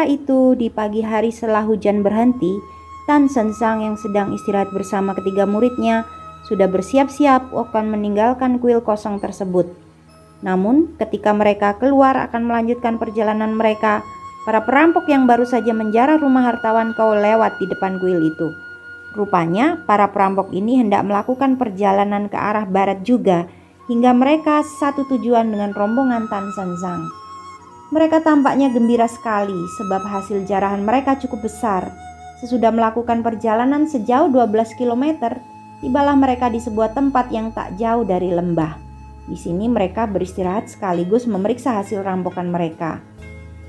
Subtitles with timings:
[0.00, 2.56] Sementara itu, di pagi hari setelah hujan berhenti,
[3.04, 6.08] Tan Sensang yang sedang istirahat bersama ketiga muridnya
[6.48, 9.68] sudah bersiap-siap akan meninggalkan kuil kosong tersebut.
[10.40, 14.00] Namun, ketika mereka keluar akan melanjutkan perjalanan mereka,
[14.48, 18.56] para perampok yang baru saja menjarah rumah hartawan kau lewat di depan kuil itu.
[19.12, 23.44] Rupanya, para perampok ini hendak melakukan perjalanan ke arah barat juga,
[23.84, 27.19] hingga mereka satu tujuan dengan rombongan Tan Sensang.
[27.90, 31.90] Mereka tampaknya gembira sekali sebab hasil jarahan mereka cukup besar.
[32.38, 35.34] Sesudah melakukan perjalanan sejauh 12 km,
[35.82, 38.78] tibalah mereka di sebuah tempat yang tak jauh dari lembah.
[39.26, 43.02] Di sini mereka beristirahat sekaligus memeriksa hasil rampokan mereka.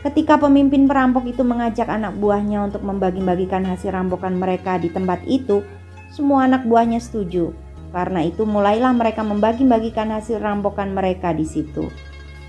[0.06, 5.66] Ketika pemimpin perampok itu mengajak anak buahnya untuk membagi-bagikan hasil rampokan mereka di tempat itu,
[6.14, 7.58] semua anak buahnya setuju.
[7.90, 11.90] Karena itu mulailah mereka membagi-bagikan hasil rampokan mereka di situ.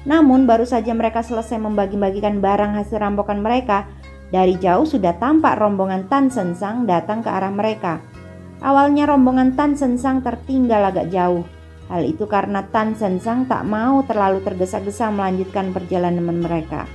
[0.02, 3.86] Namun baru saja mereka selesai membagi-bagikan barang hasil rampokan mereka,
[4.32, 8.00] dari jauh sudah tampak rombongan Tan Sensang datang ke arah mereka.
[8.64, 11.46] Awalnya rombongan Tan Sensang tertinggal agak jauh.
[11.92, 16.88] Hal itu karena Tan Sensang tak mau terlalu tergesa-gesa melanjutkan perjalanan mereka.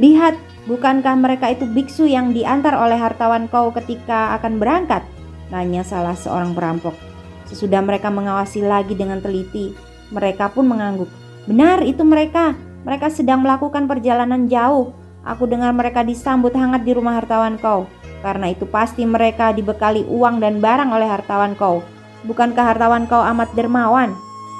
[0.00, 5.04] Lihat, bukankah mereka itu biksu yang diantar oleh hartawan kau ketika akan berangkat?
[5.52, 6.96] Nanya salah seorang perampok.
[7.44, 9.76] Sesudah mereka mengawasi lagi dengan teliti,
[10.10, 11.10] mereka pun mengangguk.
[11.46, 12.54] Benar, itu mereka.
[12.82, 14.94] Mereka sedang melakukan perjalanan jauh.
[15.24, 17.86] Aku dengar mereka disambut hangat di rumah hartawan kau.
[18.20, 21.80] Karena itu pasti mereka dibekali uang dan barang oleh hartawan kau.
[22.28, 24.12] Bukankah hartawan kau amat dermawan?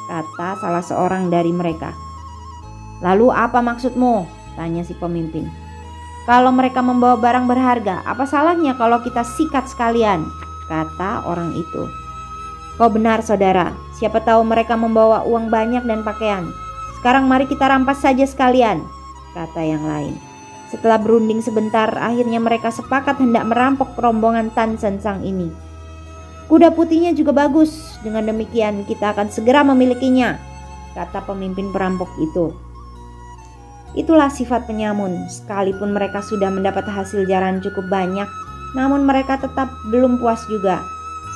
[0.09, 1.93] Kata salah seorang dari mereka.
[3.05, 4.25] Lalu apa maksudmu?
[4.57, 5.49] Tanya si pemimpin.
[6.29, 10.25] Kalau mereka membawa barang berharga, apa salahnya kalau kita sikat sekalian?
[10.69, 11.89] Kata orang itu.
[12.77, 16.49] Kau benar saudara, siapa tahu mereka membawa uang banyak dan pakaian.
[16.97, 18.81] Sekarang mari kita rampas saja sekalian,
[19.37, 20.17] kata yang lain.
[20.73, 25.53] Setelah berunding sebentar, akhirnya mereka sepakat hendak merampok rombongan Tan Sensang ini.
[26.49, 30.41] Kuda putihnya juga bagus, dengan demikian kita akan segera memilikinya,
[30.97, 32.57] kata pemimpin perampok itu.
[33.99, 38.27] Itulah sifat penyamun, sekalipun mereka sudah mendapat hasil jaran cukup banyak,
[38.75, 40.79] namun mereka tetap belum puas juga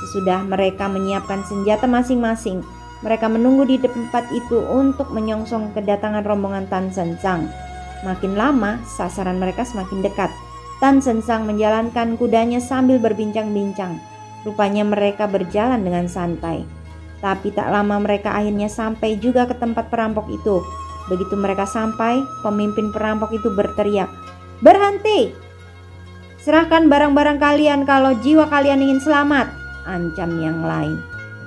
[0.04, 2.60] Sesudah mereka menyiapkan senjata masing-masing,
[3.00, 7.48] mereka menunggu di tempat itu untuk menyongsong kedatangan rombongan Tan Sensang.
[8.04, 10.28] Makin lama, sasaran mereka semakin dekat.
[10.76, 13.96] Tan Sensang menjalankan kudanya sambil berbincang-bincang.
[14.44, 16.68] Rupanya mereka berjalan dengan santai.
[17.24, 20.60] Tapi tak lama mereka akhirnya sampai juga ke tempat perampok itu.
[21.08, 24.12] Begitu mereka sampai, pemimpin perampok itu berteriak,
[24.60, 25.32] "Berhenti!
[26.44, 31.00] Serahkan barang-barang kalian kalau jiwa kalian ingin selamat!" Ancam yang lain.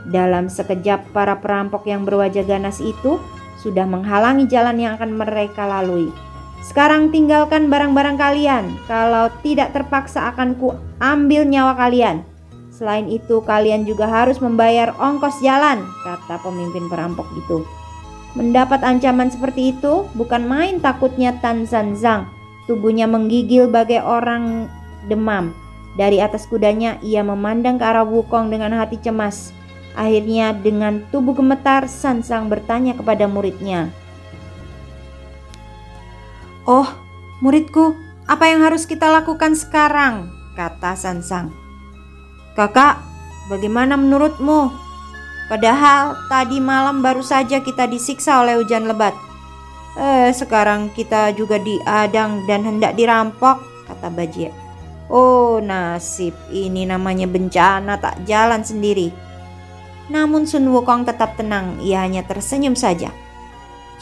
[0.07, 3.19] Dalam sekejap para perampok yang berwajah ganas itu
[3.59, 6.13] sudah menghalangi jalan yang akan mereka lalui.
[6.63, 12.25] Sekarang tinggalkan barang-barang kalian, kalau tidak terpaksa akan ku ambil nyawa kalian.
[12.73, 17.65] Selain itu kalian juga harus membayar ongkos jalan, kata pemimpin perampok itu.
[18.37, 22.29] Mendapat ancaman seperti itu bukan main takutnya Tan Zanzang.
[22.69, 24.69] Tubuhnya menggigil bagai orang
[25.09, 25.57] demam.
[25.97, 29.49] Dari atas kudanya ia memandang ke arah Wukong dengan hati cemas.
[29.97, 33.89] Akhirnya dengan tubuh gemetar Sansang bertanya kepada muridnya.
[36.69, 36.85] Oh,
[37.41, 37.97] muridku,
[38.29, 40.29] apa yang harus kita lakukan sekarang?
[40.53, 41.49] Kata Sansang.
[42.53, 43.01] Kakak,
[43.49, 44.69] bagaimana menurutmu?
[45.49, 49.17] Padahal tadi malam baru saja kita disiksa oleh hujan lebat.
[49.97, 53.57] Eh, sekarang kita juga diadang dan hendak dirampok,
[53.89, 54.66] kata Bajie.
[55.07, 59.15] Oh nasib, ini namanya bencana tak jalan sendiri.
[60.11, 63.11] Namun Sun Wukong tetap tenang, ia hanya tersenyum saja.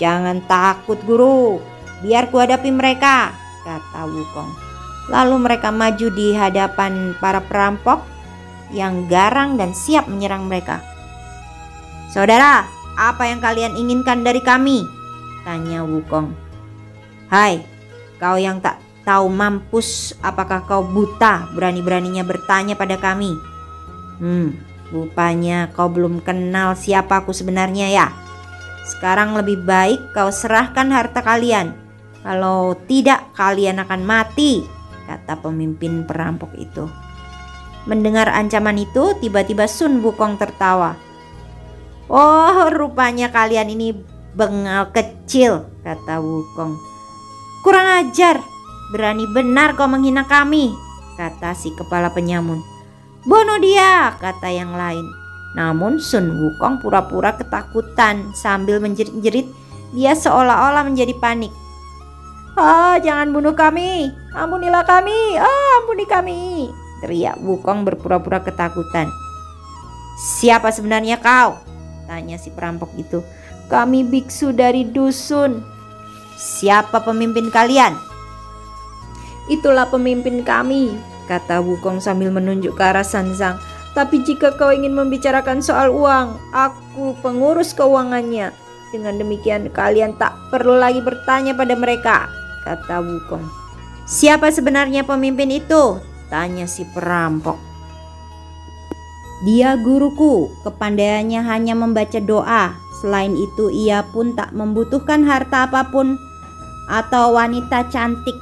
[0.02, 1.62] Jangan takut guru,
[2.02, 4.52] biar ku hadapi mereka, kata Wukong.
[5.10, 8.02] Lalu mereka maju di hadapan para perampok
[8.74, 10.82] yang garang dan siap menyerang mereka.
[12.10, 12.66] Saudara,
[12.98, 14.82] apa yang kalian inginkan dari kami?
[15.46, 16.34] Tanya Wukong.
[17.30, 17.62] Hai,
[18.18, 21.46] kau yang tak Tahu mampus, apakah kau buta?
[21.54, 23.38] Berani-beraninya bertanya pada kami.
[24.18, 24.58] Hmm,
[24.90, 28.08] rupanya kau belum kenal siapa aku sebenarnya ya.
[28.86, 31.78] Sekarang lebih baik kau serahkan harta kalian.
[32.26, 34.66] Kalau tidak, kalian akan mati.
[35.06, 36.90] kata pemimpin perampok itu.
[37.86, 40.98] Mendengar ancaman itu, tiba-tiba Sun Wukong tertawa.
[42.10, 43.94] Oh, rupanya kalian ini
[44.34, 46.74] bengal kecil, kata Wukong.
[47.62, 48.42] Kurang ajar,
[48.94, 50.74] berani benar kau menghina kami,
[51.18, 52.62] kata si kepala penyamun.
[53.26, 55.06] Bunuh dia, kata yang lain.
[55.56, 59.48] Namun Sun Wukong pura-pura ketakutan sambil menjerit-jerit
[59.96, 61.50] dia seolah-olah menjadi panik.
[62.56, 66.70] Ah, jangan bunuh kami, ampunilah kami, ah, ampuni kami,
[67.04, 69.08] teriak Wukong berpura-pura ketakutan.
[70.16, 71.60] Siapa sebenarnya kau?
[72.08, 73.20] Tanya si perampok itu.
[73.68, 75.60] Kami biksu dari dusun.
[76.38, 78.15] Siapa pemimpin kalian?
[79.46, 80.98] Itulah pemimpin kami,
[81.30, 83.62] kata Wukong sambil menunjuk ke arah Sanzang.
[83.94, 88.52] Tapi jika kau ingin membicarakan soal uang, aku pengurus keuangannya.
[88.92, 92.28] Dengan demikian kalian tak perlu lagi bertanya pada mereka,
[92.66, 93.46] kata Wukong.
[94.06, 95.98] Siapa sebenarnya pemimpin itu?
[96.30, 97.58] Tanya si perampok.
[99.46, 102.74] Dia guruku, kepandaiannya hanya membaca doa.
[103.02, 106.18] Selain itu ia pun tak membutuhkan harta apa pun
[106.90, 108.34] atau wanita cantik.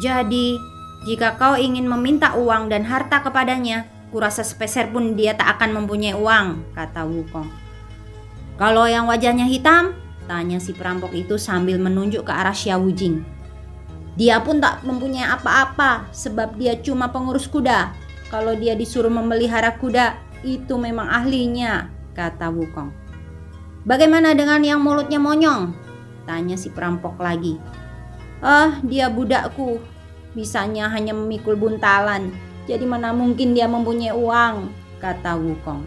[0.00, 0.56] Jadi,
[1.04, 6.16] jika kau ingin meminta uang dan harta kepadanya, kurasa sepeser pun dia tak akan mempunyai
[6.16, 7.48] uang, kata Wukong.
[8.60, 9.96] Kalau yang wajahnya hitam,
[10.28, 13.24] tanya si perampok itu sambil menunjuk ke arah Xiao Wujing.
[14.20, 17.96] Dia pun tak mempunyai apa-apa sebab dia cuma pengurus kuda.
[18.28, 22.92] Kalau dia disuruh memelihara kuda, itu memang ahlinya, kata Wukong.
[23.88, 25.72] Bagaimana dengan yang mulutnya monyong?
[26.28, 27.56] Tanya si perampok lagi.
[28.40, 29.80] Ah, dia budakku.
[30.32, 32.32] Bisanya hanya memikul buntalan.
[32.64, 35.84] Jadi mana mungkin dia mempunyai uang, kata Wukong.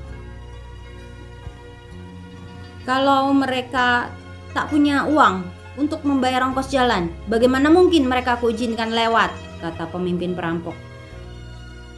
[2.85, 4.11] Kalau mereka
[4.53, 5.47] tak punya uang,
[5.77, 7.09] untuk membayar ongkos jalan.
[7.25, 9.33] Bagaimana mungkin mereka kuizinkan lewat?
[9.63, 10.75] Kata pemimpin perampok.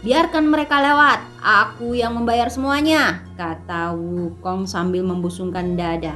[0.06, 6.14] Biarkan mereka lewat, aku yang membayar semuanya, kata Wukong sambil membusungkan dada.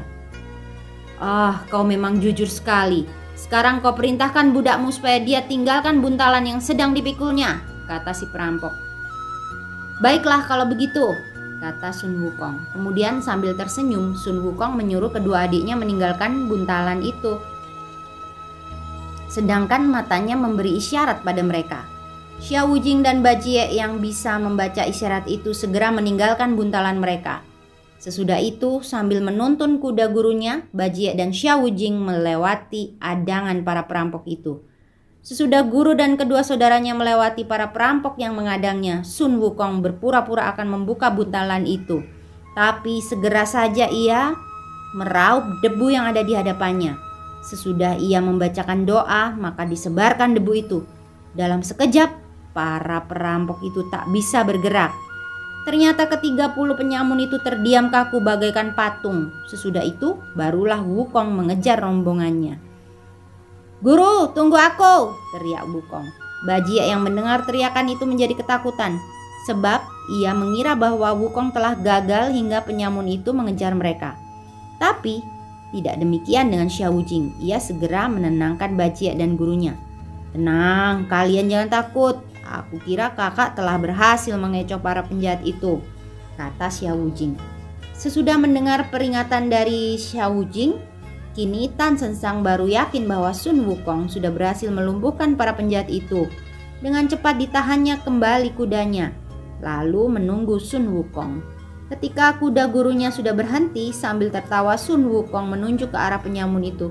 [1.18, 3.10] Ah, kau memang jujur sekali.
[3.40, 8.76] Sekarang kau perintahkan budakmu supaya dia tinggalkan buntalan yang sedang dipikulnya, kata si perampok.
[10.04, 11.16] Baiklah kalau begitu,
[11.64, 12.76] kata Sun Wukong.
[12.76, 17.40] Kemudian sambil tersenyum, Sun Wukong menyuruh kedua adiknya meninggalkan buntalan itu.
[19.32, 21.88] Sedangkan matanya memberi isyarat pada mereka.
[22.44, 27.44] Xiao Wujing dan Bajie yang bisa membaca isyarat itu segera meninggalkan buntalan mereka.
[28.00, 34.64] Sesudah itu, sambil menuntun kuda gurunya, Bajie dan Xiao Wujing melewati adangan para perampok itu.
[35.20, 41.12] Sesudah guru dan kedua saudaranya melewati para perampok yang mengadangnya, Sun Wukong berpura-pura akan membuka
[41.12, 42.00] buntalan itu.
[42.56, 44.32] Tapi segera saja ia
[44.96, 46.96] meraup debu yang ada di hadapannya.
[47.44, 50.88] Sesudah ia membacakan doa, maka disebarkan debu itu.
[51.36, 52.16] Dalam sekejap,
[52.56, 55.09] para perampok itu tak bisa bergerak.
[55.70, 59.30] Ternyata ketiga puluh penyamun itu terdiam kaku bagaikan patung.
[59.54, 62.58] Sesudah itu, barulah Wukong mengejar rombongannya.
[63.78, 66.10] Guru, tunggu aku, teriak Bukong.
[66.50, 68.98] Bajia yang mendengar teriakan itu menjadi ketakutan,
[69.46, 69.86] sebab
[70.18, 74.18] ia mengira bahwa Wukong telah gagal hingga penyamun itu mengejar mereka.
[74.82, 75.22] Tapi
[75.70, 77.46] tidak demikian dengan Xiao Wujing.
[77.46, 79.78] Ia segera menenangkan Bajia dan gurunya.
[80.34, 82.26] Tenang, kalian jangan takut.
[82.50, 85.86] Aku kira kakak telah berhasil mengecoh para penjahat itu,
[86.34, 87.38] kata Xiao Wujing.
[87.94, 90.82] Sesudah mendengar peringatan dari Xiao Wujing,
[91.38, 96.26] Kini Tan Sensang baru yakin bahwa Sun Wukong sudah berhasil melumpuhkan para penjahat itu.
[96.82, 99.14] Dengan cepat ditahannya kembali kudanya,
[99.62, 101.40] lalu menunggu Sun Wukong.
[101.94, 106.90] Ketika kuda gurunya sudah berhenti sambil tertawa Sun Wukong menunjuk ke arah penyamun itu.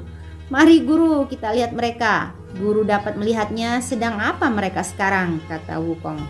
[0.48, 2.32] Mari guru kita lihat mereka.
[2.56, 6.24] Guru dapat melihatnya sedang apa mereka sekarang, kata Wukong.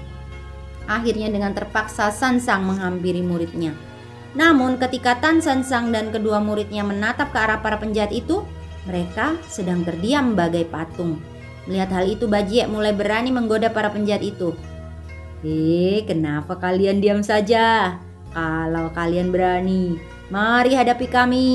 [0.90, 3.76] Akhirnya dengan terpaksa Sansang menghampiri muridnya.
[4.34, 8.42] Namun ketika Tan San Sang dan kedua muridnya menatap ke arah para penjahat itu,
[8.84, 11.20] mereka sedang terdiam bagai patung.
[11.68, 14.56] Melihat hal itu Bajie mulai berani menggoda para penjahat itu.
[15.44, 18.00] Eh, kenapa kalian diam saja?
[18.32, 20.00] Kalau kalian berani,
[20.32, 21.48] mari hadapi kami,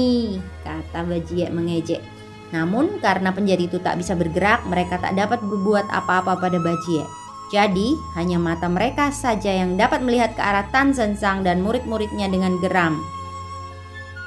[0.62, 2.13] kata Bajie mengejek.
[2.54, 7.02] Namun karena penjahat itu tak bisa bergerak, mereka tak dapat berbuat apa-apa pada Bajie.
[7.50, 12.62] Jadi, hanya mata mereka saja yang dapat melihat ke arah Tan Zensang dan murid-muridnya dengan
[12.62, 13.02] geram.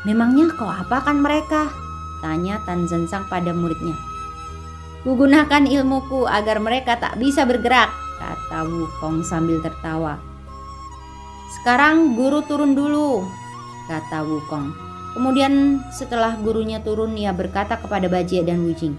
[0.03, 1.71] Memangnya kau apakan mereka?
[2.23, 3.95] Tanya Tan Zensang pada muridnya.
[5.07, 10.19] Kugunakan ilmuku agar mereka tak bisa bergerak, kata Wukong sambil tertawa.
[11.59, 13.23] Sekarang guru turun dulu,
[13.87, 14.86] kata Wukong.
[15.17, 18.93] Kemudian setelah gurunya turun ia berkata kepada Bajie dan Wujing.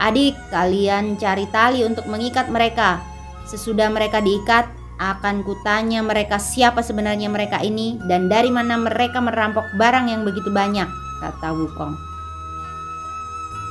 [0.00, 3.04] Adik, kalian cari tali untuk mengikat mereka
[3.48, 4.68] Sesudah mereka diikat,
[5.00, 10.52] akan kutanya mereka siapa sebenarnya mereka ini dan dari mana mereka merampok barang yang begitu
[10.52, 10.84] banyak,
[11.24, 11.96] kata Wukong.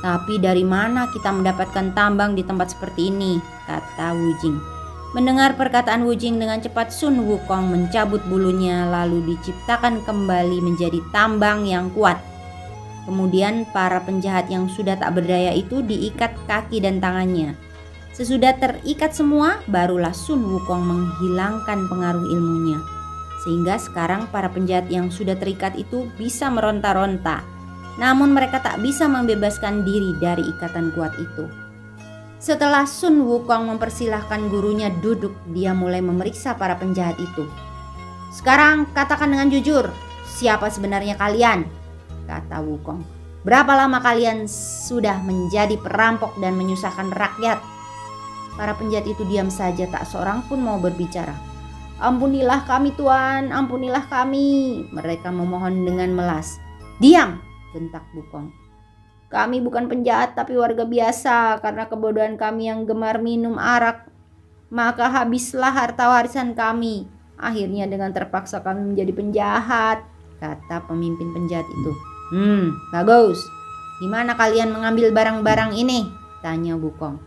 [0.02, 3.38] Tapi dari mana kita mendapatkan tambang di tempat seperti ini,
[3.70, 4.77] kata Wujing.
[5.16, 11.88] Mendengar perkataan Wujing dengan cepat Sun Wukong mencabut bulunya lalu diciptakan kembali menjadi tambang yang
[11.96, 12.20] kuat.
[13.08, 17.56] Kemudian para penjahat yang sudah tak berdaya itu diikat kaki dan tangannya.
[18.12, 22.76] Sesudah terikat semua, barulah Sun Wukong menghilangkan pengaruh ilmunya.
[23.48, 27.40] Sehingga sekarang para penjahat yang sudah terikat itu bisa meronta-ronta.
[27.96, 31.67] Namun mereka tak bisa membebaskan diri dari ikatan kuat itu.
[32.38, 37.50] Setelah Sun Wukong mempersilahkan gurunya duduk, dia mulai memeriksa para penjahat itu.
[38.30, 39.90] Sekarang katakan dengan jujur,
[40.22, 41.66] siapa sebenarnya kalian?
[42.30, 43.02] Kata Wukong.
[43.42, 44.46] Berapa lama kalian
[44.86, 47.58] sudah menjadi perampok dan menyusahkan rakyat?
[48.54, 51.34] Para penjahat itu diam saja, tak seorang pun mau berbicara.
[51.98, 54.86] Ampunilah kami Tuan, ampunilah kami.
[54.94, 56.62] Mereka memohon dengan melas.
[57.02, 57.42] Diam,
[57.74, 58.67] bentak Bukong.
[59.28, 64.08] Kami bukan penjahat tapi warga biasa karena kebodohan kami yang gemar minum arak.
[64.72, 67.08] Maka habislah harta warisan kami.
[67.36, 70.02] Akhirnya dengan terpaksa kami menjadi penjahat,
[70.40, 71.92] kata pemimpin penjahat itu.
[72.32, 73.38] Hmm, bagus.
[74.00, 76.08] Gimana kalian mengambil barang-barang ini?
[76.40, 77.20] Tanya Bukong.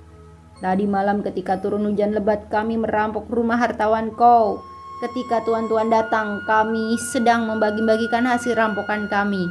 [0.62, 4.62] Tadi malam ketika turun hujan lebat kami merampok rumah hartawan kau.
[5.02, 9.50] Ketika tuan-tuan datang, kami sedang membagi-bagikan hasil rampokan kami.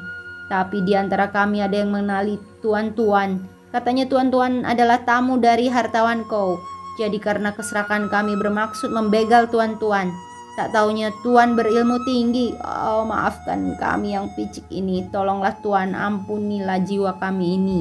[0.50, 3.46] Tapi di antara kami ada yang mengenali tuan-tuan.
[3.70, 6.58] Katanya tuan-tuan adalah tamu dari hartawan kau.
[6.98, 10.10] Jadi karena keserakan kami bermaksud membegal tuan-tuan.
[10.58, 12.50] Tak taunya tuan berilmu tinggi.
[12.66, 15.06] Oh maafkan kami yang picik ini.
[15.14, 17.80] Tolonglah tuan ampunilah jiwa kami ini.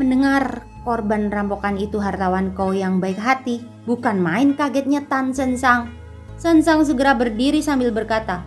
[0.00, 5.92] Mendengar Korban rampokan itu hartawan kau yang baik hati, bukan main kagetnya Tan Sensang.
[6.40, 8.40] Sensang segera berdiri sambil berkata,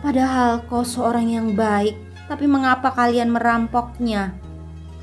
[0.00, 1.92] Padahal kau seorang yang baik,
[2.24, 4.32] tapi mengapa kalian merampoknya?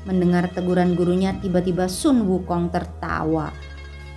[0.02, 3.54] Mendengar teguran gurunya, tiba-tiba Sun Wukong tertawa.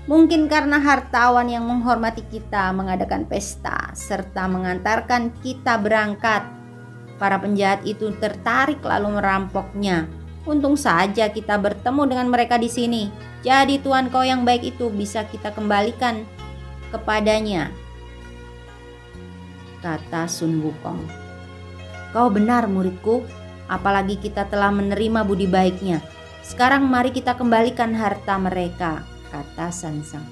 [0.10, 6.50] Mungkin karena hartawan yang menghormati kita mengadakan pesta serta mengantarkan kita berangkat.
[7.22, 10.10] Para penjahat itu tertarik lalu merampoknya.
[10.50, 13.14] Untung saja kita bertemu dengan mereka di sini.
[13.46, 16.26] Jadi Tuhan kau yang baik itu bisa kita kembalikan
[16.90, 17.70] kepadanya.
[19.82, 21.02] Kata Sun Wukong.
[22.14, 23.26] Kau benar muridku,
[23.66, 26.06] apalagi kita telah menerima budi baiknya.
[26.46, 29.02] Sekarang mari kita kembalikan harta mereka,
[29.34, 30.26] kata Sansang.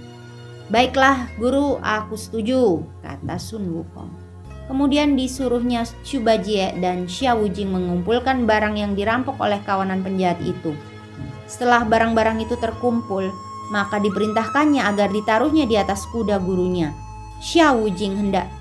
[0.69, 4.13] Baiklah guru, aku setuju, kata Sun Wukong.
[4.69, 10.77] Kemudian disuruhnya Shubajie dan Xia Wujing mengumpulkan barang yang dirampok oleh kawanan penjahat itu.
[11.49, 13.33] Setelah barang-barang itu terkumpul,
[13.73, 16.93] maka diperintahkannya agar ditaruhnya di atas kuda gurunya.
[17.41, 18.58] Xia Wujing hendak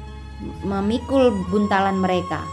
[0.63, 2.45] memikul buntalan mereka.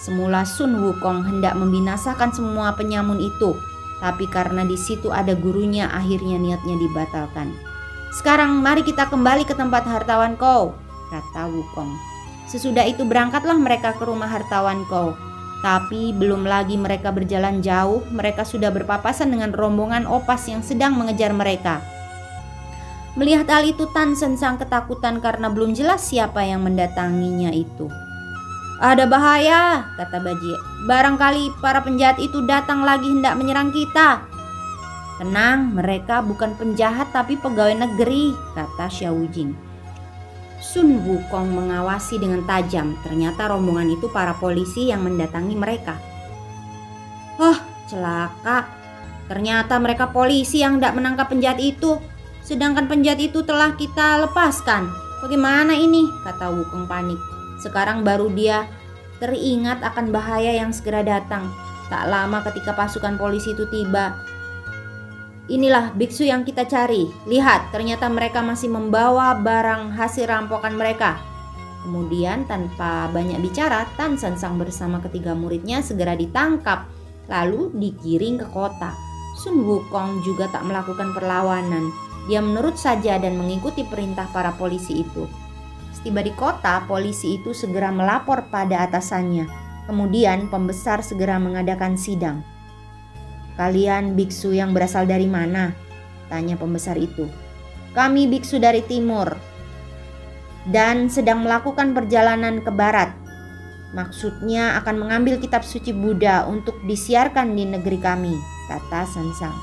[0.00, 3.52] Semula Sun Wukong hendak membinasakan semua penyamun itu,
[4.00, 7.52] tapi karena di situ ada gurunya akhirnya niatnya dibatalkan.
[8.16, 10.72] Sekarang mari kita kembali ke tempat hartawan kau,
[11.12, 11.92] kata Wukong.
[12.48, 15.14] Sesudah itu berangkatlah mereka ke rumah hartawan kau.
[15.60, 21.36] Tapi belum lagi mereka berjalan jauh, mereka sudah berpapasan dengan rombongan opas yang sedang mengejar
[21.36, 21.84] mereka.
[23.20, 27.92] Melihat hal itu Tan Sensang ketakutan karena belum jelas siapa yang mendatanginya itu.
[28.80, 30.56] Ada bahaya, kata Bajie.
[30.88, 34.24] Barangkali para penjahat itu datang lagi hendak menyerang kita.
[35.20, 39.52] Tenang, mereka bukan penjahat tapi pegawai negeri, kata Xiaowujing.
[40.64, 42.96] Sun Wukong mengawasi dengan tajam.
[43.04, 46.00] Ternyata rombongan itu para polisi yang mendatangi mereka.
[47.36, 48.64] Oh, celaka.
[49.28, 52.00] Ternyata mereka polisi yang tidak menangkap penjahat itu.
[52.50, 54.90] Sedangkan penjahat itu telah kita lepaskan.
[55.22, 56.10] Bagaimana ini?
[56.26, 57.22] Kata Wukong panik.
[57.62, 58.66] Sekarang baru dia
[59.22, 61.46] teringat akan bahaya yang segera datang.
[61.86, 64.18] Tak lama ketika pasukan polisi itu tiba,
[65.50, 67.10] Inilah biksu yang kita cari.
[67.26, 71.18] Lihat, ternyata mereka masih membawa barang hasil rampokan mereka.
[71.82, 76.86] Kemudian tanpa banyak bicara, Tan Sansang bersama ketiga muridnya segera ditangkap,
[77.26, 78.94] lalu digiring ke kota.
[79.42, 82.09] Sun Wukong juga tak melakukan perlawanan.
[82.30, 85.26] Dia menurut saja dan mengikuti perintah para polisi itu.
[85.90, 89.50] Setiba di kota, polisi itu segera melapor pada atasannya.
[89.90, 92.46] Kemudian pembesar segera mengadakan sidang.
[93.58, 95.74] Kalian biksu yang berasal dari mana?
[96.30, 97.26] Tanya pembesar itu.
[97.90, 99.34] Kami biksu dari timur
[100.70, 103.10] dan sedang melakukan perjalanan ke barat.
[103.90, 108.38] Maksudnya akan mengambil kitab suci Buddha untuk disiarkan di negeri kami,
[108.70, 109.56] kata Sansang.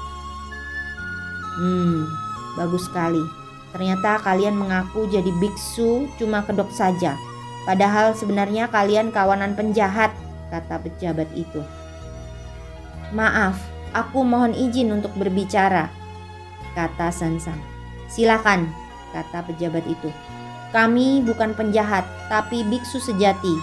[1.57, 2.26] Hmm,
[2.57, 3.21] Bagus sekali.
[3.71, 7.13] Ternyata kalian mengaku jadi biksu cuma kedok saja.
[7.69, 10.09] Padahal sebenarnya kalian kawanan penjahat,
[10.49, 11.61] kata pejabat itu.
[13.13, 13.59] Maaf,
[13.93, 15.91] aku mohon izin untuk berbicara,
[16.73, 17.59] kata Sansang.
[18.07, 18.71] Silakan,
[19.11, 20.09] kata pejabat itu.
[20.71, 23.55] Kami bukan penjahat, tapi biksu sejati.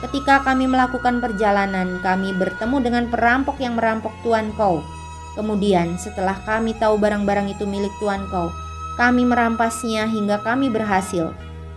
[0.00, 4.80] Ketika kami melakukan perjalanan, kami bertemu dengan perampok yang merampok tuan kau.
[5.38, 8.50] Kemudian, setelah kami tahu barang-barang itu milik tuan kau,
[8.98, 11.30] kami merampasnya hingga kami berhasil.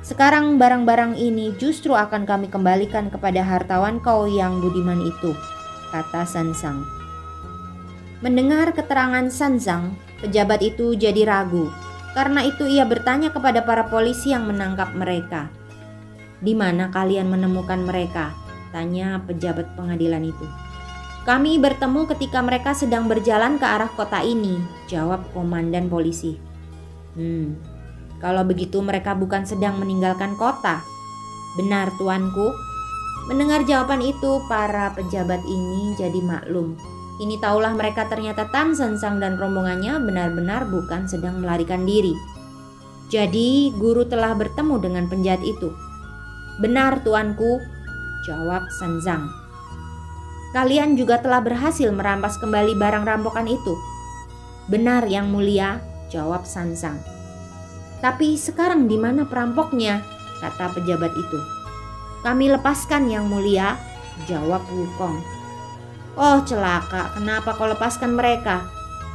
[0.04, 5.32] Sekarang barang-barang ini justru akan kami kembalikan kepada hartawan kau yang budiman itu,
[5.94, 6.84] kata Sansang.
[8.20, 11.72] Mendengar keterangan Sansang, pejabat itu jadi ragu.
[12.14, 15.50] Karena itu ia bertanya kepada para polisi yang menangkap mereka.
[16.44, 18.36] Di mana kalian menemukan mereka?
[18.70, 20.46] Tanya pejabat pengadilan itu.
[21.24, 24.60] Kami bertemu ketika mereka sedang berjalan ke arah kota ini,
[24.92, 26.36] jawab komandan polisi.
[27.16, 27.56] Hmm,
[28.20, 30.84] kalau begitu mereka bukan sedang meninggalkan kota.
[31.56, 32.52] Benar tuanku.
[33.32, 36.76] Mendengar jawaban itu, para pejabat ini jadi maklum.
[37.24, 42.12] Ini taulah mereka ternyata Tan Sansang dan rombongannya benar-benar bukan sedang melarikan diri.
[43.08, 45.72] Jadi guru telah bertemu dengan penjahat itu.
[46.60, 47.64] Benar tuanku,
[48.26, 49.43] jawab Sanzang.
[50.54, 53.74] Kalian juga telah berhasil merampas kembali barang rampokan itu.
[54.70, 55.82] Benar yang mulia,
[56.14, 57.02] jawab Sansang.
[58.00, 60.14] Tapi sekarang di mana perampoknya?
[60.44, 61.40] kata pejabat itu.
[62.20, 63.80] Kami lepaskan yang mulia,
[64.28, 65.24] jawab Wukong.
[66.20, 68.68] Oh celaka, kenapa kau lepaskan mereka?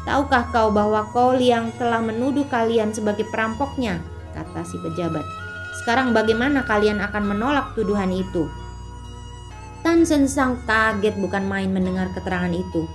[0.09, 4.00] Tahukah kau bahwa kau yang telah menuduh kalian sebagai perampoknya?
[4.33, 5.23] Kata si pejabat.
[5.85, 8.49] Sekarang bagaimana kalian akan menolak tuduhan itu?
[9.82, 12.87] Tan Sensang kaget bukan main mendengar keterangan itu.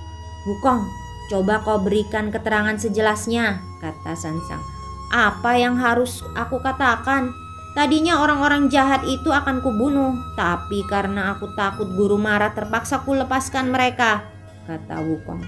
[0.43, 0.83] Wukong,
[1.31, 4.59] coba kau berikan keterangan sejelasnya, kata Sansang.
[5.13, 7.31] Apa yang harus aku katakan?
[7.73, 13.73] Tadinya orang-orang jahat itu akan kubunuh, tapi karena aku takut guru marah terpaksa ku lepaskan
[13.73, 14.21] mereka,
[14.69, 15.41] kata Wukong.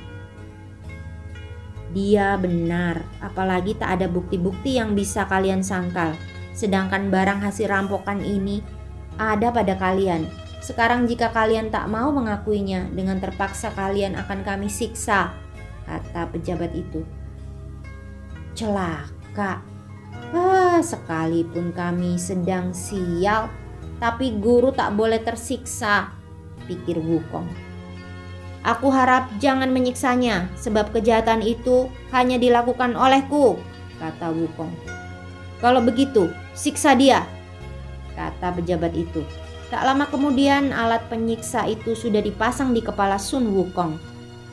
[1.93, 6.17] Dia benar, apalagi tak ada bukti-bukti yang bisa kalian sangkal.
[6.51, 8.59] Sedangkan barang hasil rampokan ini
[9.15, 10.27] ada pada kalian.
[10.65, 15.29] Sekarang jika kalian tak mau mengakuinya, dengan terpaksa kalian akan kami siksa,
[15.85, 17.05] kata pejabat itu.
[18.57, 19.61] Celaka.
[20.33, 23.45] Ah, sekalipun kami sedang sial,
[24.01, 26.09] tapi guru tak boleh tersiksa,
[26.65, 27.45] pikir Wukong.
[28.65, 33.61] Aku harap jangan menyiksanya, sebab kejahatan itu hanya dilakukan olehku,
[34.01, 34.73] kata Wukong.
[35.61, 37.21] Kalau begitu, siksa dia,
[38.17, 39.21] kata pejabat itu.
[39.73, 43.97] Tak lama kemudian alat penyiksa itu sudah dipasang di kepala Sun Wukong.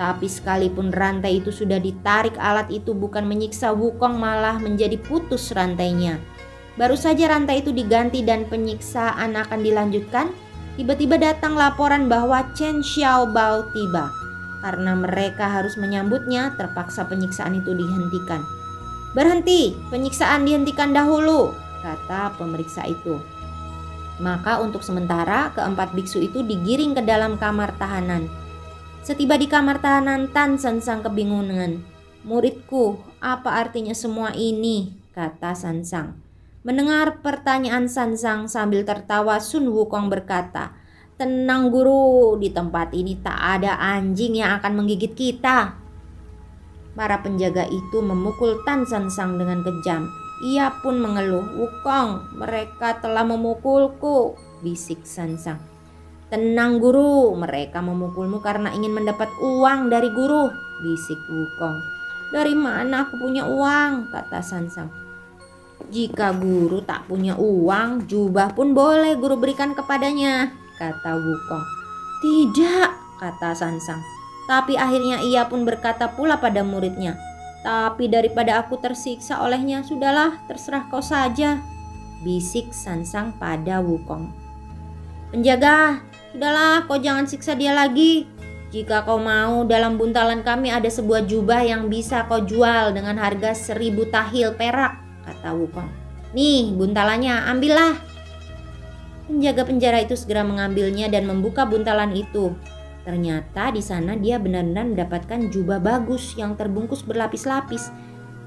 [0.00, 6.16] Tapi sekalipun rantai itu sudah ditarik alat itu bukan menyiksa Wukong malah menjadi putus rantainya.
[6.80, 10.32] Baru saja rantai itu diganti dan penyiksaan akan dilanjutkan,
[10.80, 14.08] tiba-tiba datang laporan bahwa Chen Xiaobao tiba.
[14.64, 18.40] Karena mereka harus menyambutnya, terpaksa penyiksaan itu dihentikan.
[19.12, 21.52] Berhenti, penyiksaan dihentikan dahulu,
[21.84, 23.20] kata pemeriksa itu.
[24.22, 28.30] Maka untuk sementara keempat biksu itu digiring ke dalam kamar tahanan.
[29.02, 31.82] Setiba di kamar tahanan Tan Sansang kebingungan.
[32.22, 34.94] Muridku, apa artinya semua ini?
[35.10, 36.22] kata Sansang.
[36.62, 40.78] Mendengar pertanyaan Sansang sambil tertawa Sun Wukong berkata,
[41.18, 45.74] Tenang guru, di tempat ini tak ada anjing yang akan menggigit kita.
[46.94, 50.21] Para penjaga itu memukul Tan Sansang dengan kejam.
[50.42, 55.62] Ia pun mengeluh, Wukong, mereka telah memukulku, bisik Sansang.
[56.34, 60.50] Tenang guru, mereka memukulmu karena ingin mendapat uang dari guru,
[60.82, 61.78] bisik Wukong.
[62.34, 64.90] Dari mana aku punya uang, kata Sansang.
[65.94, 71.64] Jika guru tak punya uang, jubah pun boleh guru berikan kepadanya, kata Wukong.
[72.18, 72.90] Tidak,
[73.22, 74.02] kata Sansang.
[74.50, 77.14] Tapi akhirnya ia pun berkata pula pada muridnya,
[77.62, 81.62] tapi daripada aku tersiksa olehnya, sudahlah terserah kau saja.
[82.26, 84.30] Bisik Sansang pada Wukong.
[85.30, 86.02] Penjaga,
[86.34, 88.26] sudahlah kau jangan siksa dia lagi.
[88.74, 93.54] Jika kau mau, dalam buntalan kami ada sebuah jubah yang bisa kau jual dengan harga
[93.54, 95.90] seribu tahil perak, kata Wukong.
[96.34, 97.94] Nih, buntalannya, ambillah.
[99.30, 102.56] Penjaga penjara itu segera mengambilnya dan membuka buntalan itu.
[103.02, 107.90] Ternyata di sana dia benar-benar mendapatkan jubah bagus yang terbungkus berlapis-lapis.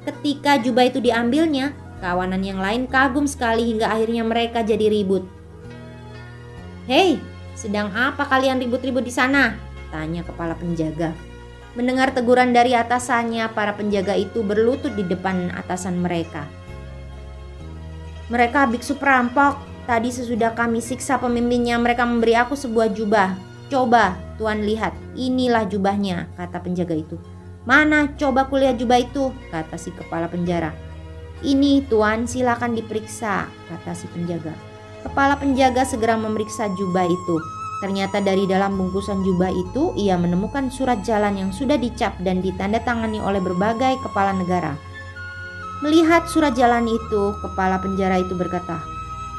[0.07, 5.27] Ketika jubah itu diambilnya, kawanan yang lain kagum sekali hingga akhirnya mereka jadi ribut.
[6.87, 7.19] Hei,
[7.57, 9.59] sedang apa kalian ribut-ribut di sana?
[9.91, 11.11] Tanya kepala penjaga.
[11.75, 16.47] Mendengar teguran dari atasannya, para penjaga itu berlutut di depan atasan mereka.
[18.31, 19.59] Mereka biksu perampok.
[19.85, 23.37] Tadi sesudah kami siksa pemimpinnya, mereka memberi aku sebuah jubah.
[23.69, 27.15] Coba, Tuan lihat, inilah jubahnya, kata penjaga itu.
[27.63, 30.75] Mana, coba kulihat jubah itu, kata si kepala penjara.
[31.41, 34.51] Ini, Tuan, silakan diperiksa, kata si penjaga.
[35.05, 37.37] Kepala penjaga segera memeriksa jubah itu.
[37.83, 43.19] Ternyata dari dalam bungkusan jubah itu ia menemukan surat jalan yang sudah dicap dan ditandatangani
[43.19, 44.73] oleh berbagai kepala negara.
[45.83, 48.79] Melihat surat jalan itu, kepala penjara itu berkata,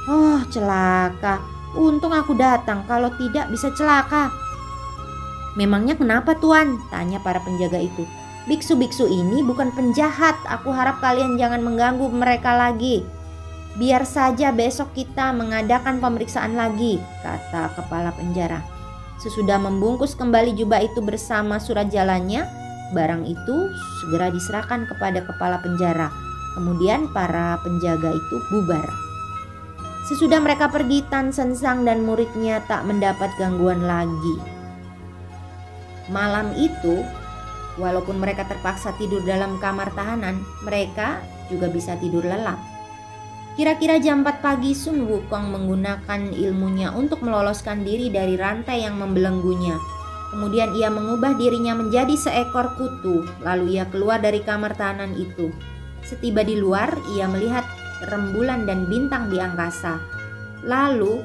[0.06, 1.40] "Oh, celaka.
[1.74, 4.30] Untung aku datang, kalau tidak bisa celaka."
[5.56, 8.04] "Memangnya kenapa, Tuan?" tanya para penjaga itu.
[8.46, 10.38] "Biksu-biksu ini bukan penjahat.
[10.46, 13.02] Aku harap kalian jangan mengganggu mereka lagi."
[13.76, 18.64] Biar saja besok kita mengadakan pemeriksaan lagi, kata kepala penjara.
[19.20, 22.48] Sesudah membungkus kembali jubah itu bersama surat jalannya,
[22.96, 23.56] barang itu
[24.00, 26.08] segera diserahkan kepada kepala penjara.
[26.56, 28.88] Kemudian para penjaga itu bubar.
[30.08, 34.55] Sesudah mereka pergi, Tan Sensang dan muridnya tak mendapat gangguan lagi.
[36.06, 37.02] Malam itu,
[37.76, 42.58] walaupun mereka terpaksa tidur dalam kamar tahanan, mereka juga bisa tidur lelap.
[43.56, 49.80] Kira-kira jam 4 pagi Sun Wukong menggunakan ilmunya untuk meloloskan diri dari rantai yang membelenggunya.
[50.28, 55.48] Kemudian ia mengubah dirinya menjadi seekor kutu, lalu ia keluar dari kamar tahanan itu.
[56.04, 57.64] Setiba di luar, ia melihat
[58.12, 59.96] rembulan dan bintang di angkasa.
[60.60, 61.24] Lalu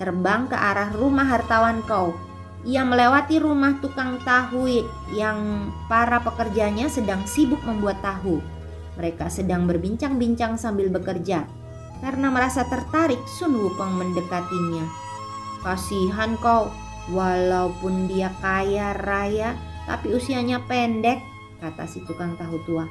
[0.00, 2.16] terbang ke arah rumah hartawan kau.
[2.60, 4.68] Ia melewati rumah tukang tahu
[5.16, 8.36] yang para pekerjanya sedang sibuk membuat tahu.
[9.00, 11.48] Mereka sedang berbincang-bincang sambil bekerja.
[12.04, 14.84] Karena merasa tertarik, Sun Wukong mendekatinya.
[15.64, 16.68] Kasihan kau,
[17.12, 19.56] walaupun dia kaya raya,
[19.88, 21.20] tapi usianya pendek,
[21.64, 22.84] kata si tukang tahu tua.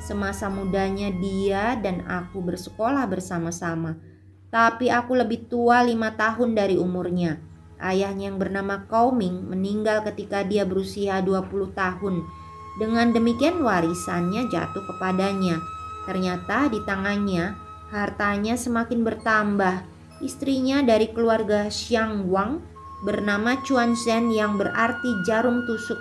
[0.00, 4.00] Semasa mudanya dia dan aku bersekolah bersama-sama.
[4.48, 7.49] Tapi aku lebih tua lima tahun dari umurnya.
[7.80, 8.84] Ayahnya yang bernama
[9.16, 12.28] Ming meninggal ketika dia berusia 20 tahun
[12.76, 15.58] dengan demikian warisannya jatuh kepadanya.
[16.04, 17.56] Ternyata di tangannya
[17.90, 19.84] hartanya semakin bertambah.
[20.20, 22.60] Istrinya dari keluarga Xiang Wang
[23.00, 25.96] bernama Chuan Zhen yang berarti jarum tusuk.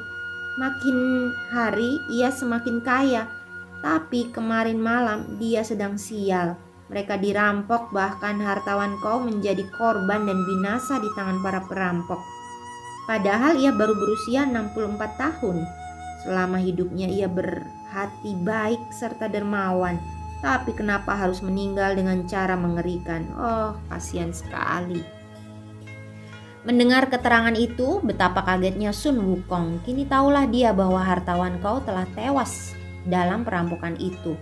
[0.59, 3.31] Makin hari ia semakin kaya,
[3.79, 6.59] tapi kemarin malam dia sedang sial.
[6.89, 12.17] Mereka dirampok bahkan hartawan kau menjadi korban dan binasa di tangan para perampok.
[13.05, 15.65] Padahal ia baru berusia 64 tahun.
[16.25, 20.01] Selama hidupnya ia berhati baik serta dermawan.
[20.41, 23.25] Tapi kenapa harus meninggal dengan cara mengerikan?
[23.37, 25.01] Oh, kasihan sekali.
[26.67, 29.79] Mendengar keterangan itu, betapa kagetnya Sun Wukong.
[29.87, 32.75] Kini tahulah dia bahwa hartawan kau telah tewas
[33.07, 34.35] dalam perampokan itu.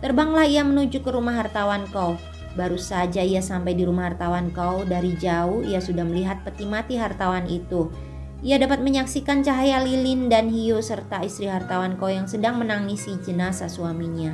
[0.00, 2.16] Terbanglah ia menuju ke rumah hartawan kau.
[2.56, 6.96] Baru saja ia sampai di rumah hartawan kau, dari jauh ia sudah melihat peti mati
[6.96, 7.92] hartawan itu.
[8.40, 13.68] Ia dapat menyaksikan cahaya lilin dan hiu serta istri hartawan kau yang sedang menangisi jenazah
[13.68, 14.32] suaminya.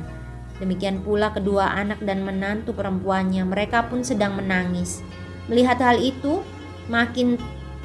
[0.63, 5.03] Demikian pula kedua anak dan menantu perempuannya, mereka pun sedang menangis.
[5.51, 6.41] Melihat hal itu,
[6.87, 7.35] makin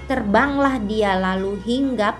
[0.06, 2.16] terbanglah dia lalu hinggap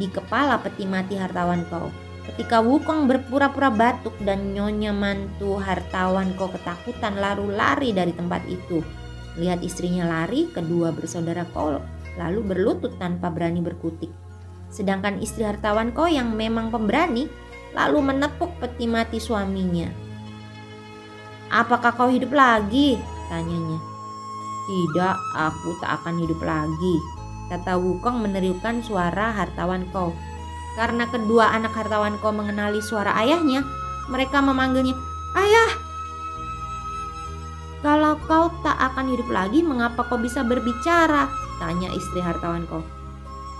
[0.00, 1.92] di kepala peti mati hartawan kau.
[2.22, 8.78] Ketika Wukong berpura-pura batuk dan nyonya mantu hartawan kau ketakutan lalu lari dari tempat itu.
[9.40, 11.82] Lihat istrinya lari, kedua bersaudara kau
[12.20, 14.12] lalu berlutut tanpa berani berkutik.
[14.70, 17.26] Sedangkan istri hartawan kau yang memang pemberani
[17.74, 19.88] lalu menepuk peti mati suaminya.
[21.52, 22.96] Apakah kau hidup lagi?
[23.28, 23.80] tanyanya.
[24.62, 26.94] Tidak, aku tak akan hidup lagi,
[27.48, 30.12] kata Wukong menirukan suara hartawan kau.
[30.72, 33.64] Karena kedua anak hartawan kau mengenali suara ayahnya,
[34.08, 34.96] mereka memanggilnya,
[35.36, 35.72] Ayah!
[37.82, 41.26] Kalau kau tak akan hidup lagi, mengapa kau bisa berbicara?
[41.58, 42.80] Tanya istri hartawan kau.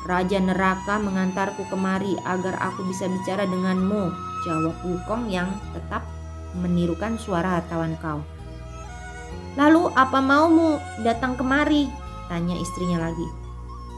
[0.06, 4.10] Raja neraka mengantarku kemari agar aku bisa bicara denganmu,
[4.46, 6.06] jawab Wukong yang tetap
[6.58, 8.22] menirukan suara hartawan kau.
[9.58, 11.90] Lalu apa maumu datang kemari?
[12.30, 13.26] Tanya istrinya lagi.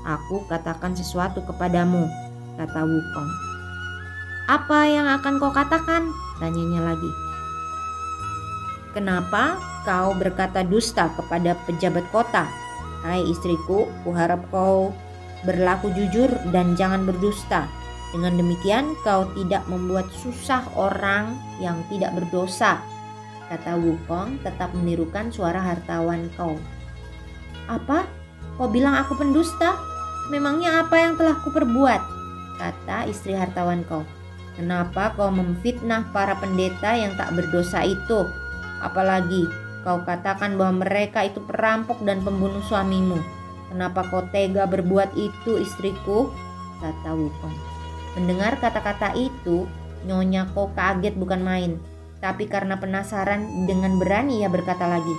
[0.04, 2.04] Aku katakan sesuatu kepadamu,
[2.54, 3.30] kata Wukong.
[4.46, 6.12] Apa yang akan kau katakan?
[6.38, 7.10] Tanyanya lagi.
[8.94, 12.46] Kenapa kau berkata dusta kepada pejabat kota?
[13.02, 14.94] Hai istriku, kuharap kau
[15.44, 17.66] berlaku jujur dan jangan berdusta.
[18.14, 22.78] Dengan demikian kau tidak membuat susah orang yang tidak berdosa.
[23.50, 26.54] Kata Wukong tetap menirukan suara hartawan kau.
[27.66, 28.06] Apa?
[28.54, 29.74] Kau bilang aku pendusta?
[30.30, 32.13] Memangnya apa yang telah kuperbuat?
[32.56, 34.02] Kata istri hartawan kau.
[34.54, 38.26] Kenapa kau memfitnah para pendeta yang tak berdosa itu?
[38.78, 39.50] Apalagi
[39.82, 43.18] kau katakan bahwa mereka itu perampok dan pembunuh suamimu.
[43.74, 46.30] Kenapa kau tega berbuat itu istriku?
[46.78, 47.56] Kata Wukong.
[48.14, 49.66] Mendengar kata-kata itu,
[50.04, 51.72] Nyonya kau kaget bukan main.
[52.20, 55.12] Tapi karena penasaran dengan berani ia berkata lagi,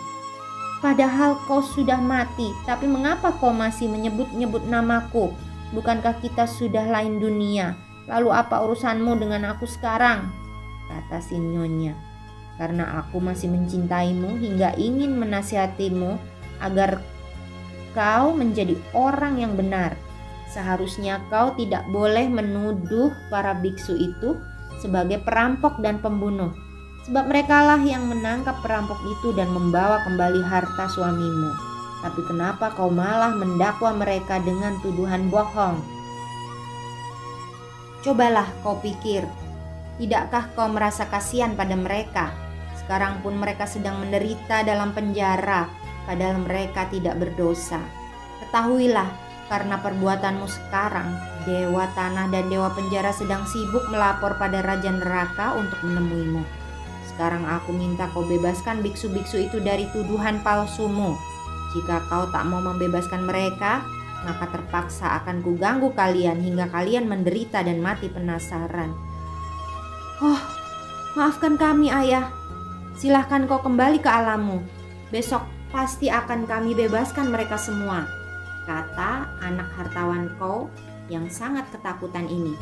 [0.79, 5.33] Padahal kau sudah mati, tapi mengapa kau masih menyebut-nyebut namaku?
[5.75, 7.75] Bukankah kita sudah lain dunia?
[8.07, 10.31] Lalu apa urusanmu dengan aku sekarang?
[10.87, 11.91] Kata si Nyonya.
[12.55, 16.15] Karena aku masih mencintaimu hingga ingin menasihatimu
[16.63, 17.03] agar
[17.91, 19.99] kau menjadi orang yang benar.
[20.47, 24.39] Seharusnya kau tidak boleh menuduh para biksu itu
[24.79, 26.55] sebagai perampok dan pembunuh
[27.05, 31.53] Sebab merekalah yang menangkap perampok itu dan membawa kembali harta suamimu.
[32.05, 35.81] Tapi kenapa kau malah mendakwa mereka dengan tuduhan bohong?
[38.05, 39.25] Cobalah kau pikir,
[39.97, 42.29] tidakkah kau merasa kasihan pada mereka?
[42.77, 45.65] Sekarang pun mereka sedang menderita dalam penjara,
[46.05, 47.81] padahal mereka tidak berdosa.
[48.45, 49.09] Ketahuilah,
[49.49, 51.09] karena perbuatanmu sekarang,
[51.49, 56.45] dewa tanah dan dewa penjara sedang sibuk melapor pada raja neraka untuk menemuimu.
[57.09, 61.17] Sekarang aku minta kau bebaskan biksu-biksu itu dari tuduhan palsumu.
[61.75, 63.83] Jika kau tak mau membebaskan mereka,
[64.23, 68.95] maka terpaksa akan kuganggu kalian hingga kalian menderita dan mati penasaran.
[70.23, 70.39] Oh,
[71.19, 72.31] maafkan kami ayah.
[72.95, 74.63] Silahkan kau kembali ke alammu.
[75.11, 78.07] Besok pasti akan kami bebaskan mereka semua.
[78.63, 80.71] Kata anak hartawan kau
[81.11, 82.55] yang sangat ketakutan ini.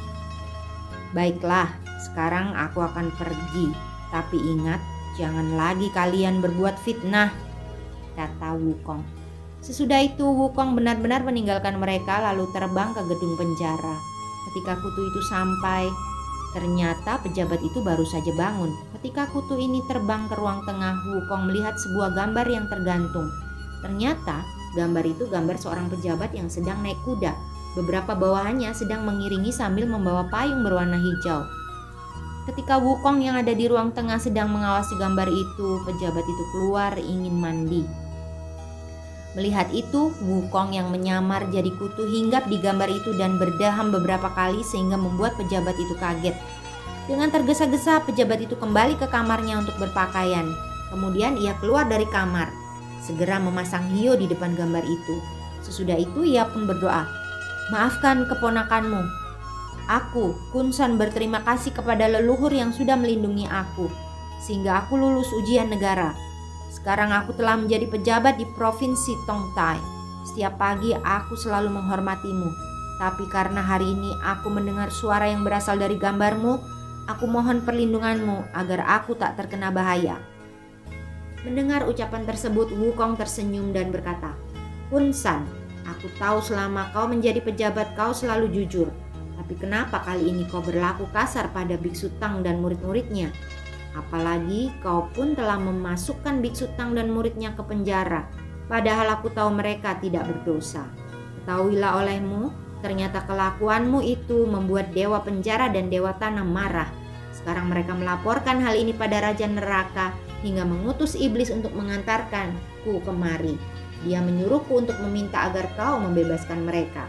[1.13, 1.69] Baiklah,
[2.09, 3.69] sekarang aku akan pergi.
[4.09, 4.81] Tapi ingat,
[5.15, 7.29] jangan lagi kalian berbuat fitnah,
[8.13, 9.01] kata Wukong.
[9.63, 13.95] Sesudah itu Wukong benar-benar meninggalkan mereka lalu terbang ke gedung penjara.
[14.51, 15.87] Ketika kutu itu sampai,
[16.51, 18.75] ternyata pejabat itu baru saja bangun.
[18.99, 23.31] Ketika kutu ini terbang ke ruang tengah, Wukong melihat sebuah gambar yang tergantung.
[23.79, 24.43] Ternyata
[24.75, 27.31] gambar itu gambar seorang pejabat yang sedang naik kuda.
[27.73, 31.41] Beberapa bawahannya sedang mengiringi sambil membawa payung berwarna hijau.
[32.43, 37.39] Ketika Wukong yang ada di ruang tengah sedang mengawasi gambar itu, pejabat itu keluar ingin
[37.39, 38.02] mandi.
[39.33, 44.61] Melihat itu, Wukong yang menyamar jadi kutu hinggap di gambar itu dan berdaham beberapa kali
[44.61, 46.37] sehingga membuat pejabat itu kaget.
[47.09, 50.45] Dengan tergesa-gesa, pejabat itu kembali ke kamarnya untuk berpakaian.
[50.93, 52.53] Kemudian ia keluar dari kamar,
[53.01, 55.15] segera memasang hio di depan gambar itu.
[55.65, 57.09] Sesudah itu ia pun berdoa,
[57.73, 59.01] "Maafkan keponakanmu,
[59.83, 63.91] Aku, Kunsan berterima kasih kepada leluhur yang sudah melindungi aku,
[64.39, 66.15] sehingga aku lulus ujian negara.
[66.73, 69.77] Sekarang aku telah menjadi pejabat di Provinsi Tongtai.
[70.25, 72.49] Setiap pagi aku selalu menghormatimu.
[72.97, 76.57] Tapi karena hari ini aku mendengar suara yang berasal dari gambarmu,
[77.05, 80.17] aku mohon perlindunganmu agar aku tak terkena bahaya.
[81.45, 84.33] Mendengar ucapan tersebut, Wukong tersenyum dan berkata,
[84.89, 85.45] Kunsan,
[85.85, 88.89] aku tahu selama kau menjadi pejabat kau selalu jujur.
[89.37, 93.29] Tapi kenapa kali ini kau berlaku kasar pada biksu Tang dan murid-muridnya?
[93.93, 98.25] Apalagi kau pun telah memasukkan biksu Tang dan muridnya ke penjara,
[98.65, 100.89] padahal aku tahu mereka tidak berdosa.
[101.41, 102.49] Ketahuilah olehmu,
[102.81, 106.89] ternyata kelakuanmu itu membuat dewa penjara dan dewa tanah marah.
[107.33, 113.57] Sekarang mereka melaporkan hal ini pada Raja Neraka hingga mengutus iblis untuk mengantarkanku kemari.
[114.03, 117.07] Dia menyuruhku untuk meminta agar kau membebaskan mereka.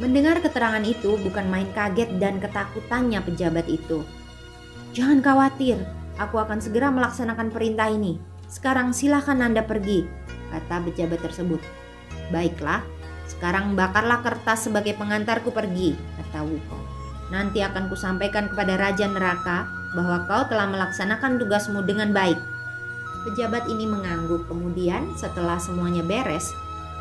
[0.00, 4.02] Mendengar keterangan itu bukan main kaget dan ketakutannya pejabat itu.
[4.92, 5.80] Jangan khawatir,
[6.20, 8.20] aku akan segera melaksanakan perintah ini.
[8.44, 10.04] Sekarang silahkan Anda pergi,
[10.52, 11.64] kata pejabat tersebut.
[12.28, 12.84] Baiklah,
[13.24, 16.84] sekarang bakarlah kertas sebagai pengantarku pergi, kata Wukong.
[17.32, 19.64] Nanti akan kusampaikan kepada Raja Neraka
[19.96, 22.36] bahwa kau telah melaksanakan tugasmu dengan baik.
[23.24, 24.44] Pejabat ini mengangguk.
[24.44, 26.52] Kemudian, setelah semuanya beres,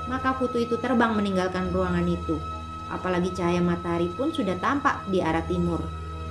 [0.08, 2.40] maka kutu itu terbang meninggalkan ruangan itu
[2.92, 5.80] apalagi cahaya matahari pun sudah tampak di arah timur.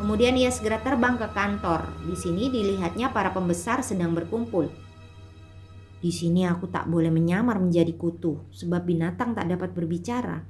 [0.00, 1.84] Kemudian ia segera terbang ke kantor.
[2.08, 4.72] Di sini dilihatnya para pembesar sedang berkumpul.
[6.00, 10.40] Di sini aku tak boleh menyamar menjadi kutu, sebab binatang tak dapat berbicara.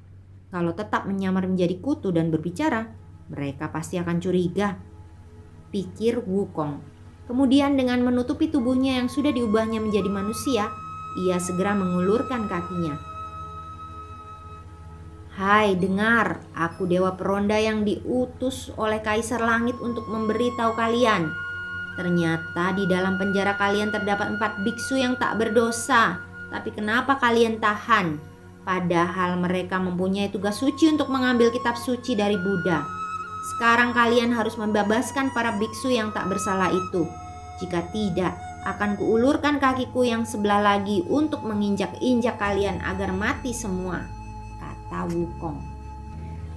[0.54, 2.94] Kalau tetap menyamar menjadi kutu dan berbicara,
[3.26, 4.78] mereka pasti akan curiga.
[5.74, 6.78] Pikir Wukong.
[7.26, 10.70] Kemudian dengan menutupi tubuhnya yang sudah diubahnya menjadi manusia,
[11.26, 13.09] ia segera mengulurkan kakinya.
[15.40, 21.32] Hai, dengar, aku dewa peronda yang diutus oleh Kaisar Langit untuk memberitahu kalian.
[21.96, 26.20] Ternyata di dalam penjara kalian terdapat empat biksu yang tak berdosa.
[26.52, 28.30] Tapi kenapa kalian tahan?
[28.64, 32.84] padahal mereka mempunyai tugas suci untuk mengambil kitab suci dari Buddha.
[33.56, 37.08] Sekarang kalian harus membebaskan para biksu yang tak bersalah itu.
[37.58, 38.36] Jika tidak,
[38.68, 44.04] akan kuulurkan kakiku yang sebelah lagi untuk menginjak-injak kalian agar mati semua,
[44.90, 45.58] kata Wukong.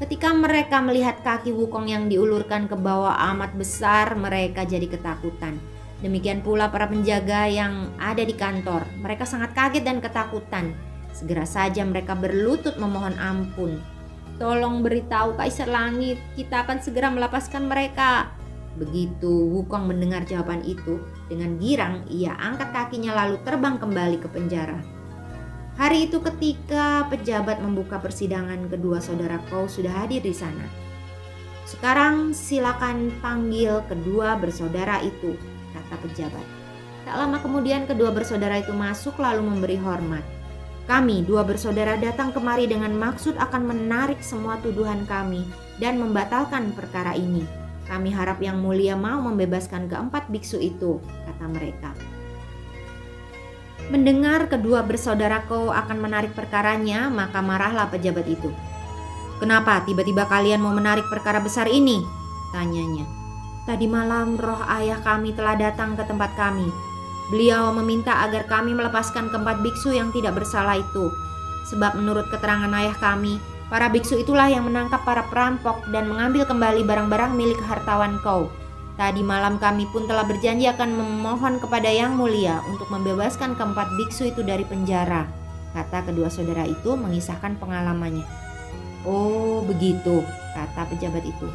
[0.02, 5.62] Ketika mereka melihat kaki Wukong yang diulurkan ke bawah amat besar, mereka jadi ketakutan.
[6.02, 8.84] Demikian pula para penjaga yang ada di kantor.
[9.00, 10.74] Mereka sangat kaget dan ketakutan.
[11.14, 13.80] Segera saja mereka berlutut memohon ampun.
[14.42, 18.34] Tolong beritahu Kaisar Langit, kita akan segera melepaskan mereka.
[18.82, 20.98] Begitu Wukong mendengar jawaban itu,
[21.30, 25.03] dengan girang ia angkat kakinya lalu terbang kembali ke penjara.
[25.74, 30.70] Hari itu ketika pejabat membuka persidangan kedua saudara kau sudah hadir di sana.
[31.66, 35.34] Sekarang silakan panggil kedua bersaudara itu,
[35.74, 36.46] kata pejabat.
[37.04, 40.22] Tak lama kemudian kedua bersaudara itu masuk lalu memberi hormat.
[40.86, 45.42] Kami dua bersaudara datang kemari dengan maksud akan menarik semua tuduhan kami
[45.82, 47.42] dan membatalkan perkara ini.
[47.90, 52.13] Kami harap yang mulia mau membebaskan keempat biksu itu, kata mereka.
[53.92, 58.54] Mendengar kedua bersaudaraku akan menarik perkaranya, maka marahlah pejabat itu.
[59.44, 62.00] Kenapa tiba-tiba kalian mau menarik perkara besar ini?
[62.56, 63.04] Tanyanya.
[63.68, 66.68] Tadi malam roh ayah kami telah datang ke tempat kami.
[67.32, 71.12] Beliau meminta agar kami melepaskan keempat biksu yang tidak bersalah itu.
[71.72, 73.40] Sebab menurut keterangan ayah kami,
[73.72, 78.52] para biksu itulah yang menangkap para perampok dan mengambil kembali barang-barang milik hartawan kau.
[78.94, 84.30] Tadi malam kami pun telah berjanji akan memohon kepada Yang Mulia untuk membebaskan keempat biksu
[84.30, 85.26] itu dari penjara.
[85.74, 88.26] Kata kedua saudara itu mengisahkan pengalamannya.
[89.04, 90.22] Oh begitu,
[90.54, 91.50] kata pejabat itu.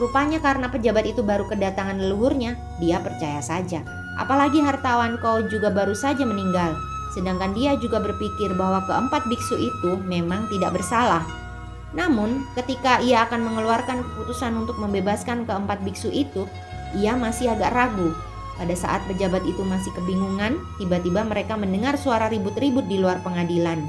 [0.00, 3.84] Rupanya karena pejabat itu baru kedatangan leluhurnya, dia percaya saja.
[4.16, 6.72] Apalagi hartawan kau juga baru saja meninggal.
[7.12, 11.41] Sedangkan dia juga berpikir bahwa keempat biksu itu memang tidak bersalah.
[11.92, 16.48] Namun, ketika ia akan mengeluarkan keputusan untuk membebaskan keempat biksu itu,
[16.96, 18.16] ia masih agak ragu.
[18.56, 23.80] Pada saat pejabat itu masih kebingungan, tiba-tiba mereka mendengar suara ribut-ribut di luar pengadilan.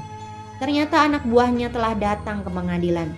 [0.60, 3.12] Ternyata anak buahnya telah datang ke pengadilan.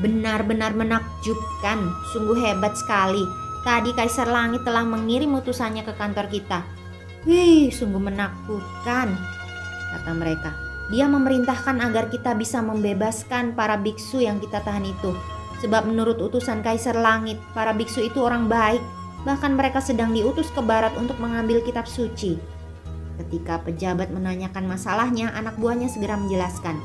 [0.00, 1.78] Benar-benar menakjubkan,
[2.12, 3.22] sungguh hebat sekali.
[3.62, 6.66] Tadi Kaisar Langit telah mengirim utusannya ke kantor kita.
[7.22, 9.14] Wih, sungguh menakutkan,
[9.94, 10.71] kata mereka.
[10.92, 15.16] Dia memerintahkan agar kita bisa membebaskan para biksu yang kita tahan itu.
[15.64, 18.84] Sebab menurut utusan Kaisar Langit, para biksu itu orang baik.
[19.24, 22.36] Bahkan mereka sedang diutus ke barat untuk mengambil kitab suci.
[23.16, 26.76] Ketika pejabat menanyakan masalahnya, anak buahnya segera menjelaskan.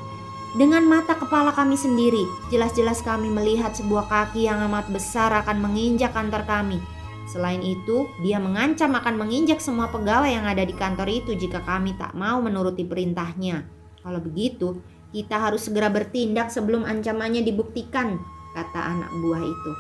[0.56, 6.16] Dengan mata kepala kami sendiri, jelas-jelas kami melihat sebuah kaki yang amat besar akan menginjak
[6.16, 6.80] kantor kami.
[7.28, 11.92] Selain itu, dia mengancam akan menginjak semua pegawai yang ada di kantor itu jika kami
[12.00, 13.77] tak mau menuruti perintahnya.
[14.08, 14.80] Kalau begitu,
[15.12, 18.16] kita harus segera bertindak sebelum ancamannya dibuktikan,
[18.56, 19.72] kata anak buah itu.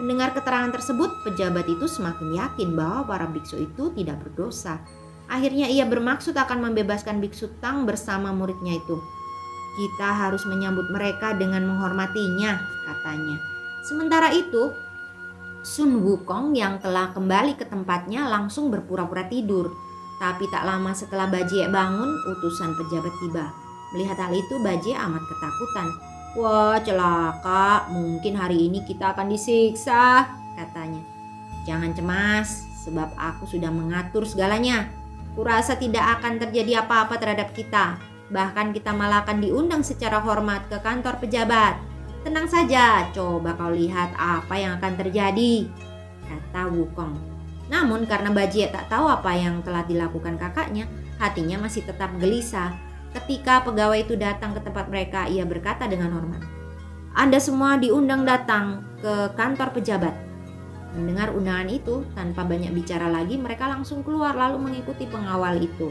[0.00, 4.80] Mendengar keterangan tersebut, pejabat itu semakin yakin bahwa para biksu itu tidak berdosa.
[5.28, 8.96] Akhirnya ia bermaksud akan membebaskan biksu Tang bersama muridnya itu.
[9.76, 12.56] Kita harus menyambut mereka dengan menghormatinya,
[12.88, 13.36] katanya.
[13.84, 14.72] Sementara itu,
[15.60, 19.68] Sun Wukong yang telah kembali ke tempatnya langsung berpura-pura tidur.
[20.16, 23.65] Tapi tak lama setelah Bajie bangun, utusan pejabat tiba.
[23.94, 25.88] Melihat hal itu, Baje amat ketakutan.
[26.36, 27.86] Wah, celaka.
[27.94, 30.26] Mungkin hari ini kita akan disiksa,
[30.58, 31.00] katanya.
[31.64, 34.90] Jangan cemas, sebab aku sudah mengatur segalanya.
[35.34, 37.98] Kurasa tidak akan terjadi apa-apa terhadap kita.
[38.32, 41.78] Bahkan kita malah akan diundang secara hormat ke kantor pejabat.
[42.26, 45.70] Tenang saja, coba kau lihat apa yang akan terjadi,
[46.26, 47.14] kata Wukong.
[47.70, 50.90] Namun karena Bajie tak tahu apa yang telah dilakukan kakaknya,
[51.22, 52.85] hatinya masih tetap gelisah
[53.16, 56.44] Ketika pegawai itu datang ke tempat mereka, ia berkata dengan hormat,
[57.16, 60.12] "Anda semua diundang datang ke kantor pejabat."
[60.92, 65.88] Mendengar undangan itu, tanpa banyak bicara lagi, mereka langsung keluar lalu mengikuti pengawal itu.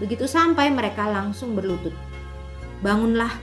[0.00, 1.92] Begitu sampai, mereka langsung berlutut.
[2.80, 3.36] "Bangunlah,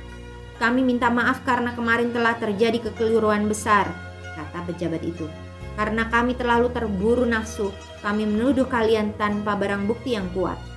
[0.58, 3.94] kami minta maaf karena kemarin telah terjadi kekeliruan besar,"
[4.34, 5.30] kata pejabat itu.
[5.78, 7.70] "Karena kami terlalu terburu nafsu,
[8.02, 10.73] kami menuduh kalian tanpa barang bukti yang kuat."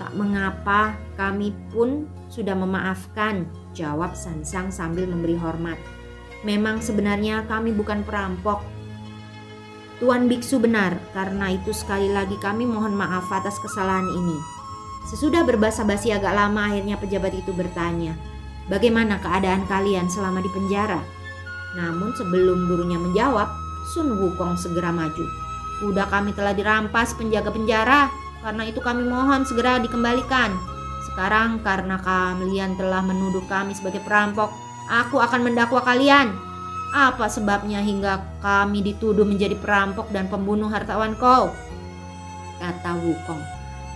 [0.00, 3.44] Tak mengapa, kami pun sudah memaafkan,
[3.76, 5.76] jawab Sansang sambil memberi hormat.
[6.40, 8.64] Memang sebenarnya kami bukan perampok.
[10.00, 14.40] Tuan biksu benar, karena itu sekali lagi kami mohon maaf atas kesalahan ini.
[15.12, 18.16] Sesudah berbahasa basi agak lama akhirnya pejabat itu bertanya,
[18.72, 21.04] "Bagaimana keadaan kalian selama di penjara?"
[21.76, 23.52] Namun sebelum gurunya menjawab,
[23.92, 25.28] Sun Wukong segera maju.
[25.84, 28.08] Udah kami telah dirampas penjaga penjara,
[28.40, 30.56] karena itu kami mohon segera dikembalikan.
[31.10, 34.52] Sekarang karena kalian telah menuduh kami sebagai perampok,
[34.88, 36.32] aku akan mendakwa kalian.
[36.90, 41.54] Apa sebabnya hingga kami dituduh menjadi perampok dan pembunuh hartawan kau?
[42.58, 43.42] Kata Wukong.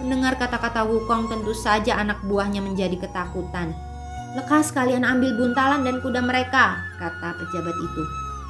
[0.02, 3.74] Mendengar kata-kata Wukong tentu saja anak buahnya menjadi ketakutan.
[4.34, 8.02] Lekas kalian ambil buntalan dan kuda mereka, kata pejabat itu.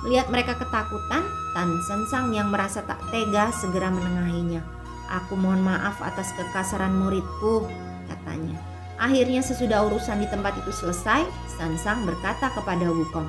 [0.04, 4.73] Melihat mereka ketakutan, Tan Sensang yang merasa tak tega segera menengahinya.
[5.12, 7.68] Aku mohon maaf atas kekasaran muridku,
[8.08, 8.56] katanya.
[8.96, 11.26] Akhirnya sesudah urusan di tempat itu selesai,
[11.58, 13.26] Sansang berkata kepada Wukong,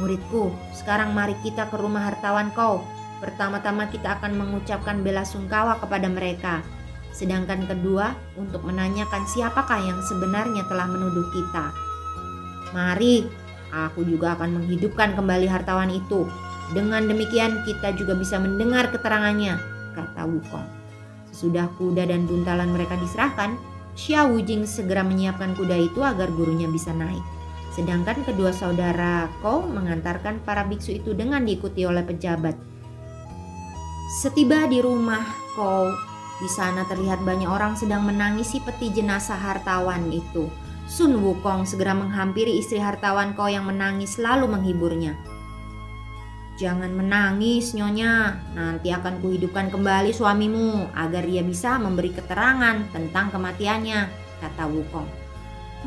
[0.00, 2.80] Muridku, sekarang mari kita ke rumah hartawan kau.
[3.20, 6.64] Pertama-tama kita akan mengucapkan bela sungkawa kepada mereka.
[7.12, 11.68] Sedangkan kedua, untuk menanyakan siapakah yang sebenarnya telah menuduh kita.
[12.72, 13.28] Mari,
[13.68, 16.24] aku juga akan menghidupkan kembali hartawan itu.
[16.72, 19.58] Dengan demikian kita juga bisa mendengar keterangannya,
[19.92, 20.79] kata Wukong.
[21.30, 23.54] Sesudah kuda dan buntalan mereka diserahkan,
[23.94, 27.22] Xiao Wujing segera menyiapkan kuda itu agar gurunya bisa naik.
[27.70, 32.58] Sedangkan kedua saudara Kou mengantarkan para biksu itu dengan diikuti oleh pejabat.
[34.20, 35.22] Setiba di rumah
[35.54, 35.86] Kou,
[36.42, 40.50] di sana terlihat banyak orang sedang menangisi peti jenazah hartawan itu.
[40.90, 45.14] Sun Wukong segera menghampiri istri hartawan Kou yang menangis lalu menghiburnya.
[46.60, 48.36] Jangan menangis, Nyonya.
[48.52, 54.00] Nanti akan kuhidupkan kembali suamimu agar ia bisa memberi keterangan tentang kematiannya,
[54.44, 55.08] kata Wukong.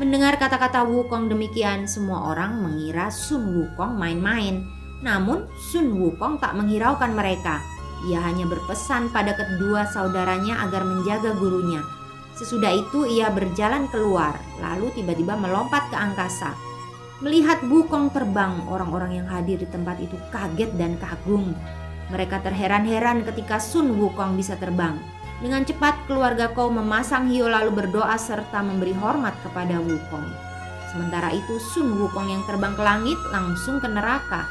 [0.02, 4.66] Mendengar kata-kata Wukong demikian, semua orang mengira Sun Wukong main-main.
[4.98, 7.62] Namun, Sun Wukong tak menghiraukan mereka.
[8.10, 11.86] Ia hanya berpesan pada kedua saudaranya agar menjaga gurunya.
[12.34, 16.73] Sesudah itu ia berjalan keluar, lalu tiba-tiba melompat ke angkasa.
[17.24, 21.56] Melihat Bukong terbang, orang-orang yang hadir di tempat itu kaget dan kagum.
[22.12, 25.00] Mereka terheran-heran ketika Sun Wukong bisa terbang.
[25.40, 30.28] Dengan cepat keluarga Kou memasang hiu lalu berdoa serta memberi hormat kepada Wukong.
[30.92, 34.44] Sementara itu Sun Wukong yang terbang ke langit langsung ke neraka.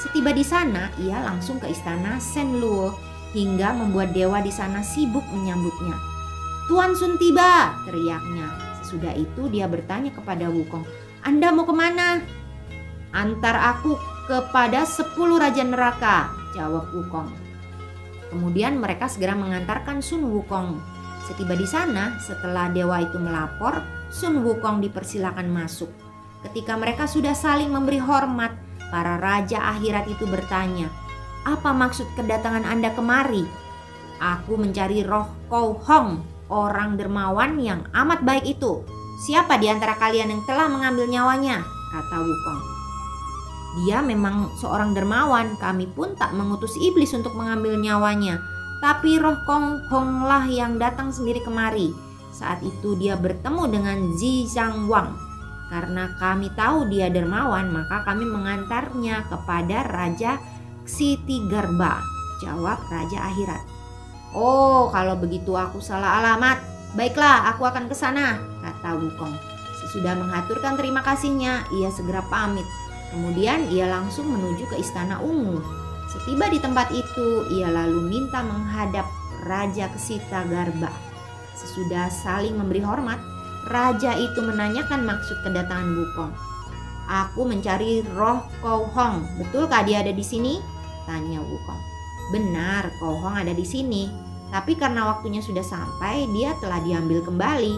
[0.00, 2.96] Setiba di sana, ia langsung ke istana Sen Luo
[3.36, 6.00] hingga membuat dewa di sana sibuk menyambutnya.
[6.64, 8.48] Tuan Sun tiba, teriaknya.
[8.80, 10.88] Sesudah itu dia bertanya kepada Wukong,
[11.26, 12.22] anda mau ke mana?
[13.10, 13.98] Antar aku
[14.30, 17.34] kepada sepuluh raja neraka, jawab Wukong.
[18.30, 20.78] Kemudian mereka segera mengantarkan Sun Wukong.
[21.26, 23.82] Setiba di sana, setelah dewa itu melapor,
[24.14, 25.90] Sun Wukong dipersilakan masuk.
[26.46, 28.54] Ketika mereka sudah saling memberi hormat,
[28.94, 30.86] para raja akhirat itu bertanya,
[31.42, 33.42] "Apa maksud kedatangan Anda kemari?"
[34.22, 36.22] "Aku mencari roh Kou Hong,
[36.54, 38.86] orang dermawan yang amat baik itu,"
[39.16, 41.64] Siapa di antara kalian yang telah mengambil nyawanya?
[41.88, 42.60] Kata Wukong.
[43.80, 48.40] Dia memang seorang dermawan, kami pun tak mengutus iblis untuk mengambil nyawanya.
[48.84, 51.96] Tapi roh Kong Hong lah yang datang sendiri kemari.
[52.32, 55.16] Saat itu dia bertemu dengan Zi Zhang Wang.
[55.72, 60.36] Karena kami tahu dia dermawan, maka kami mengantarnya kepada Raja
[60.84, 62.04] Siti Garba.
[62.44, 63.64] Jawab Raja Akhirat.
[64.36, 66.75] Oh, kalau begitu aku salah alamat.
[66.96, 69.36] Baiklah, aku akan ke sana, kata Wukong.
[69.84, 72.64] Sesudah mengaturkan terima kasihnya, ia segera pamit.
[73.12, 75.60] Kemudian ia langsung menuju ke istana ungu.
[76.08, 79.04] Setiba di tempat itu, ia lalu minta menghadap
[79.44, 80.88] Raja Kesita Garba.
[81.52, 83.20] Sesudah saling memberi hormat,
[83.68, 86.32] raja itu menanyakan maksud kedatangan Wukong.
[87.06, 89.22] Aku mencari roh Kou Hong.
[89.36, 90.58] Betulkah dia ada di sini?
[91.04, 91.80] Tanya Wukong.
[92.32, 94.25] Benar, Kou Hong ada di sini.
[94.50, 97.74] Tapi karena waktunya sudah sampai, dia telah diambil kembali.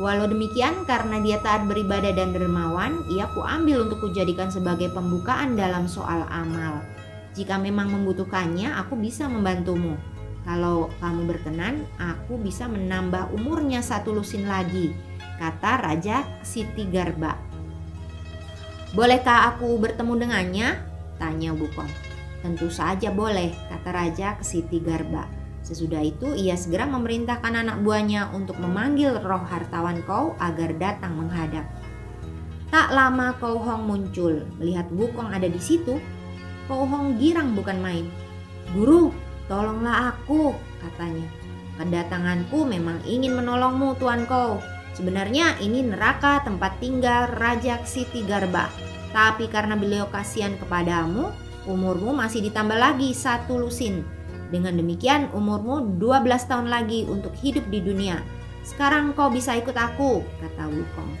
[0.00, 5.90] Walau demikian, karena dia taat beribadah dan dermawan, ia kuambil untuk kujadikan sebagai pembukaan dalam
[5.90, 6.80] soal amal.
[7.36, 9.98] Jika memang membutuhkannya, aku bisa membantumu.
[10.48, 14.96] Kalau kamu berkenan, aku bisa menambah umurnya satu lusin lagi,
[15.36, 17.36] kata Raja Siti Garba.
[18.96, 20.68] Bolehkah aku bertemu dengannya?
[21.20, 21.92] Tanya Bukong.
[22.40, 25.39] Tentu saja boleh, kata Raja Siti Garba.
[25.70, 31.62] Sesudah itu ia segera memerintahkan anak buahnya untuk memanggil roh hartawan Kau agar datang menghadap.
[32.74, 36.02] Tak lama Kau Hong muncul, melihat Wukong ada di situ.
[36.66, 38.10] Kau Hong girang bukan main.
[38.74, 39.14] Guru,
[39.46, 41.30] tolonglah aku, katanya.
[41.78, 44.58] Kedatanganku memang ingin menolongmu Tuan Kau.
[44.98, 48.66] Sebenarnya ini neraka tempat tinggal Raja Siti Garba.
[49.14, 51.30] Tapi karena beliau kasihan kepadamu,
[51.70, 54.02] umurmu masih ditambah lagi satu lusin
[54.50, 58.20] dengan demikian umurmu 12 tahun lagi untuk hidup di dunia.
[58.66, 61.12] Sekarang kau bisa ikut aku, kata Wukong.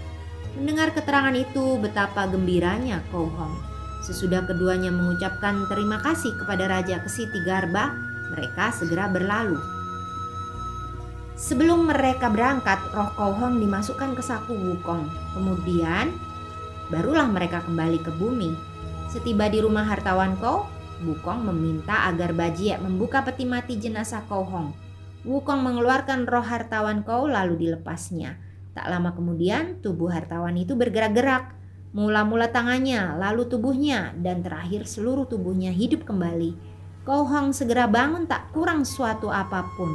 [0.58, 3.56] Mendengar keterangan itu betapa gembiranya Kou Hong.
[4.02, 7.94] Sesudah keduanya mengucapkan terima kasih kepada Raja Kesiti Garba,
[8.34, 9.56] mereka segera berlalu.
[11.40, 15.08] Sebelum mereka berangkat, roh Kouhong dimasukkan ke saku Wukong.
[15.32, 16.12] Kemudian,
[16.92, 18.52] barulah mereka kembali ke bumi.
[19.08, 20.68] Setiba di rumah hartawan Kou,
[21.00, 24.76] Wukong meminta agar Bajie membuka peti mati jenazah Kouhong.
[25.24, 28.36] Wukong mengeluarkan roh hartawan Kou lalu dilepasnya.
[28.76, 31.56] Tak lama kemudian, tubuh hartawan itu bergerak-gerak.
[31.96, 36.54] Mula-mula tangannya, lalu tubuhnya, dan terakhir seluruh tubuhnya hidup kembali.
[37.08, 39.90] Kouhong segera bangun tak kurang suatu apa pun.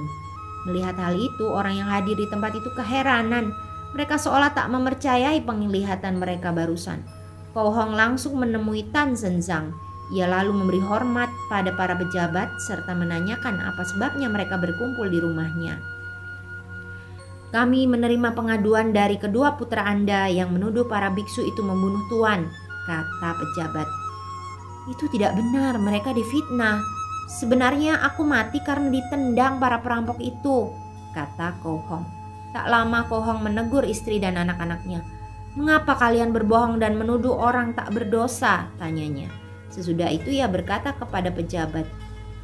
[0.66, 3.54] Melihat hal itu, orang yang hadir di tempat itu keheranan.
[3.94, 7.06] Mereka seolah tak mempercayai penglihatan mereka barusan.
[7.56, 9.72] Kau Hong langsung menemui Tan Zhenzang.
[10.14, 15.82] Ia lalu memberi hormat pada para pejabat serta menanyakan apa sebabnya mereka berkumpul di rumahnya.
[17.50, 22.46] Kami menerima pengaduan dari kedua putra Anda yang menuduh para biksu itu membunuh Tuan,
[22.86, 23.88] kata pejabat.
[24.92, 26.84] Itu tidak benar, mereka difitnah.
[27.26, 30.70] Sebenarnya aku mati karena ditendang para perampok itu,
[31.16, 32.06] kata Kohong.
[32.54, 35.02] Tak lama Kohong menegur istri dan anak-anaknya.
[35.56, 38.68] Mengapa kalian berbohong dan menuduh orang tak berdosa?
[38.76, 39.45] tanyanya.
[39.76, 41.84] Sesudah itu ia berkata kepada pejabat,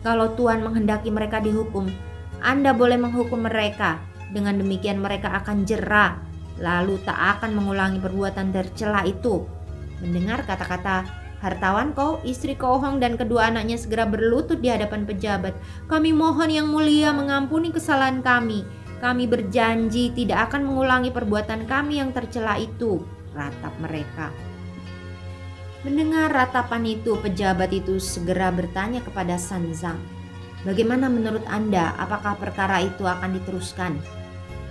[0.04, 1.88] kalau Tuhan menghendaki mereka dihukum,
[2.44, 4.04] Anda boleh menghukum mereka.
[4.36, 6.20] Dengan demikian mereka akan jerah,
[6.60, 9.48] lalu tak akan mengulangi perbuatan tercela itu.
[10.04, 15.58] Mendengar kata-kata Hartawan kau, istri kau Hong dan kedua anaknya segera berlutut di hadapan pejabat.
[15.90, 18.62] Kami mohon yang mulia mengampuni kesalahan kami.
[19.02, 23.02] Kami berjanji tidak akan mengulangi perbuatan kami yang tercela itu.
[23.34, 24.30] Ratap mereka.
[25.82, 29.98] Mendengar ratapan itu, pejabat itu segera bertanya kepada Sanzang.
[30.62, 33.98] Bagaimana menurut Anda, apakah perkara itu akan diteruskan?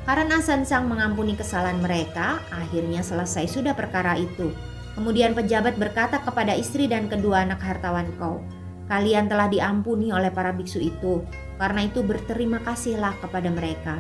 [0.07, 4.55] Karena Sanzang mengampuni kesalahan mereka, akhirnya selesai sudah perkara itu.
[4.95, 8.39] Kemudian pejabat berkata kepada istri dan kedua anak hartawan kau,
[8.87, 11.27] kalian telah diampuni oleh para biksu itu,
[11.59, 13.99] karena itu berterima kasihlah kepada mereka.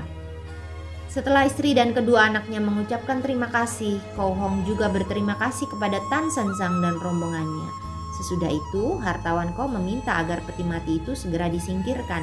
[1.11, 6.31] Setelah istri dan kedua anaknya mengucapkan terima kasih, Kau Hong juga berterima kasih kepada Tan
[6.31, 7.67] Sansang dan rombongannya.
[8.15, 12.23] Sesudah itu, hartawan Kau meminta agar peti mati itu segera disingkirkan.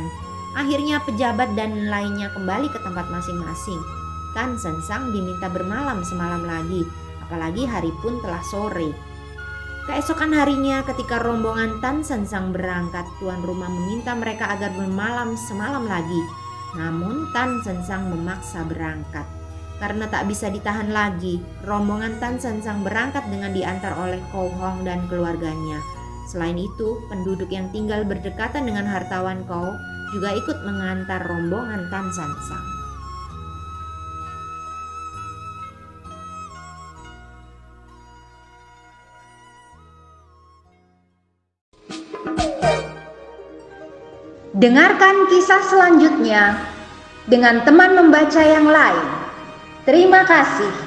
[0.55, 3.81] Akhirnya pejabat dan lainnya kembali ke tempat masing-masing.
[4.31, 6.87] Tan Sansang diminta bermalam semalam lagi,
[7.27, 8.95] apalagi hari pun telah sore.
[9.83, 16.46] Keesokan harinya ketika rombongan Tan Sansang berangkat, tuan rumah meminta mereka agar bermalam semalam lagi.
[16.77, 19.25] Namun Tan Sansang memaksa berangkat.
[19.77, 25.05] Karena tak bisa ditahan lagi, rombongan Tan Sansang berangkat dengan diantar oleh Kou Hong dan
[25.09, 25.81] keluarganya.
[26.29, 29.73] Selain itu, penduduk yang tinggal berdekatan dengan hartawan Kou
[30.13, 32.76] juga ikut mengantar rombongan Tan Sansang.
[44.57, 46.57] Dengarkan kisah selanjutnya
[47.29, 49.05] dengan teman membaca yang lain.
[49.85, 50.86] Terima kasih.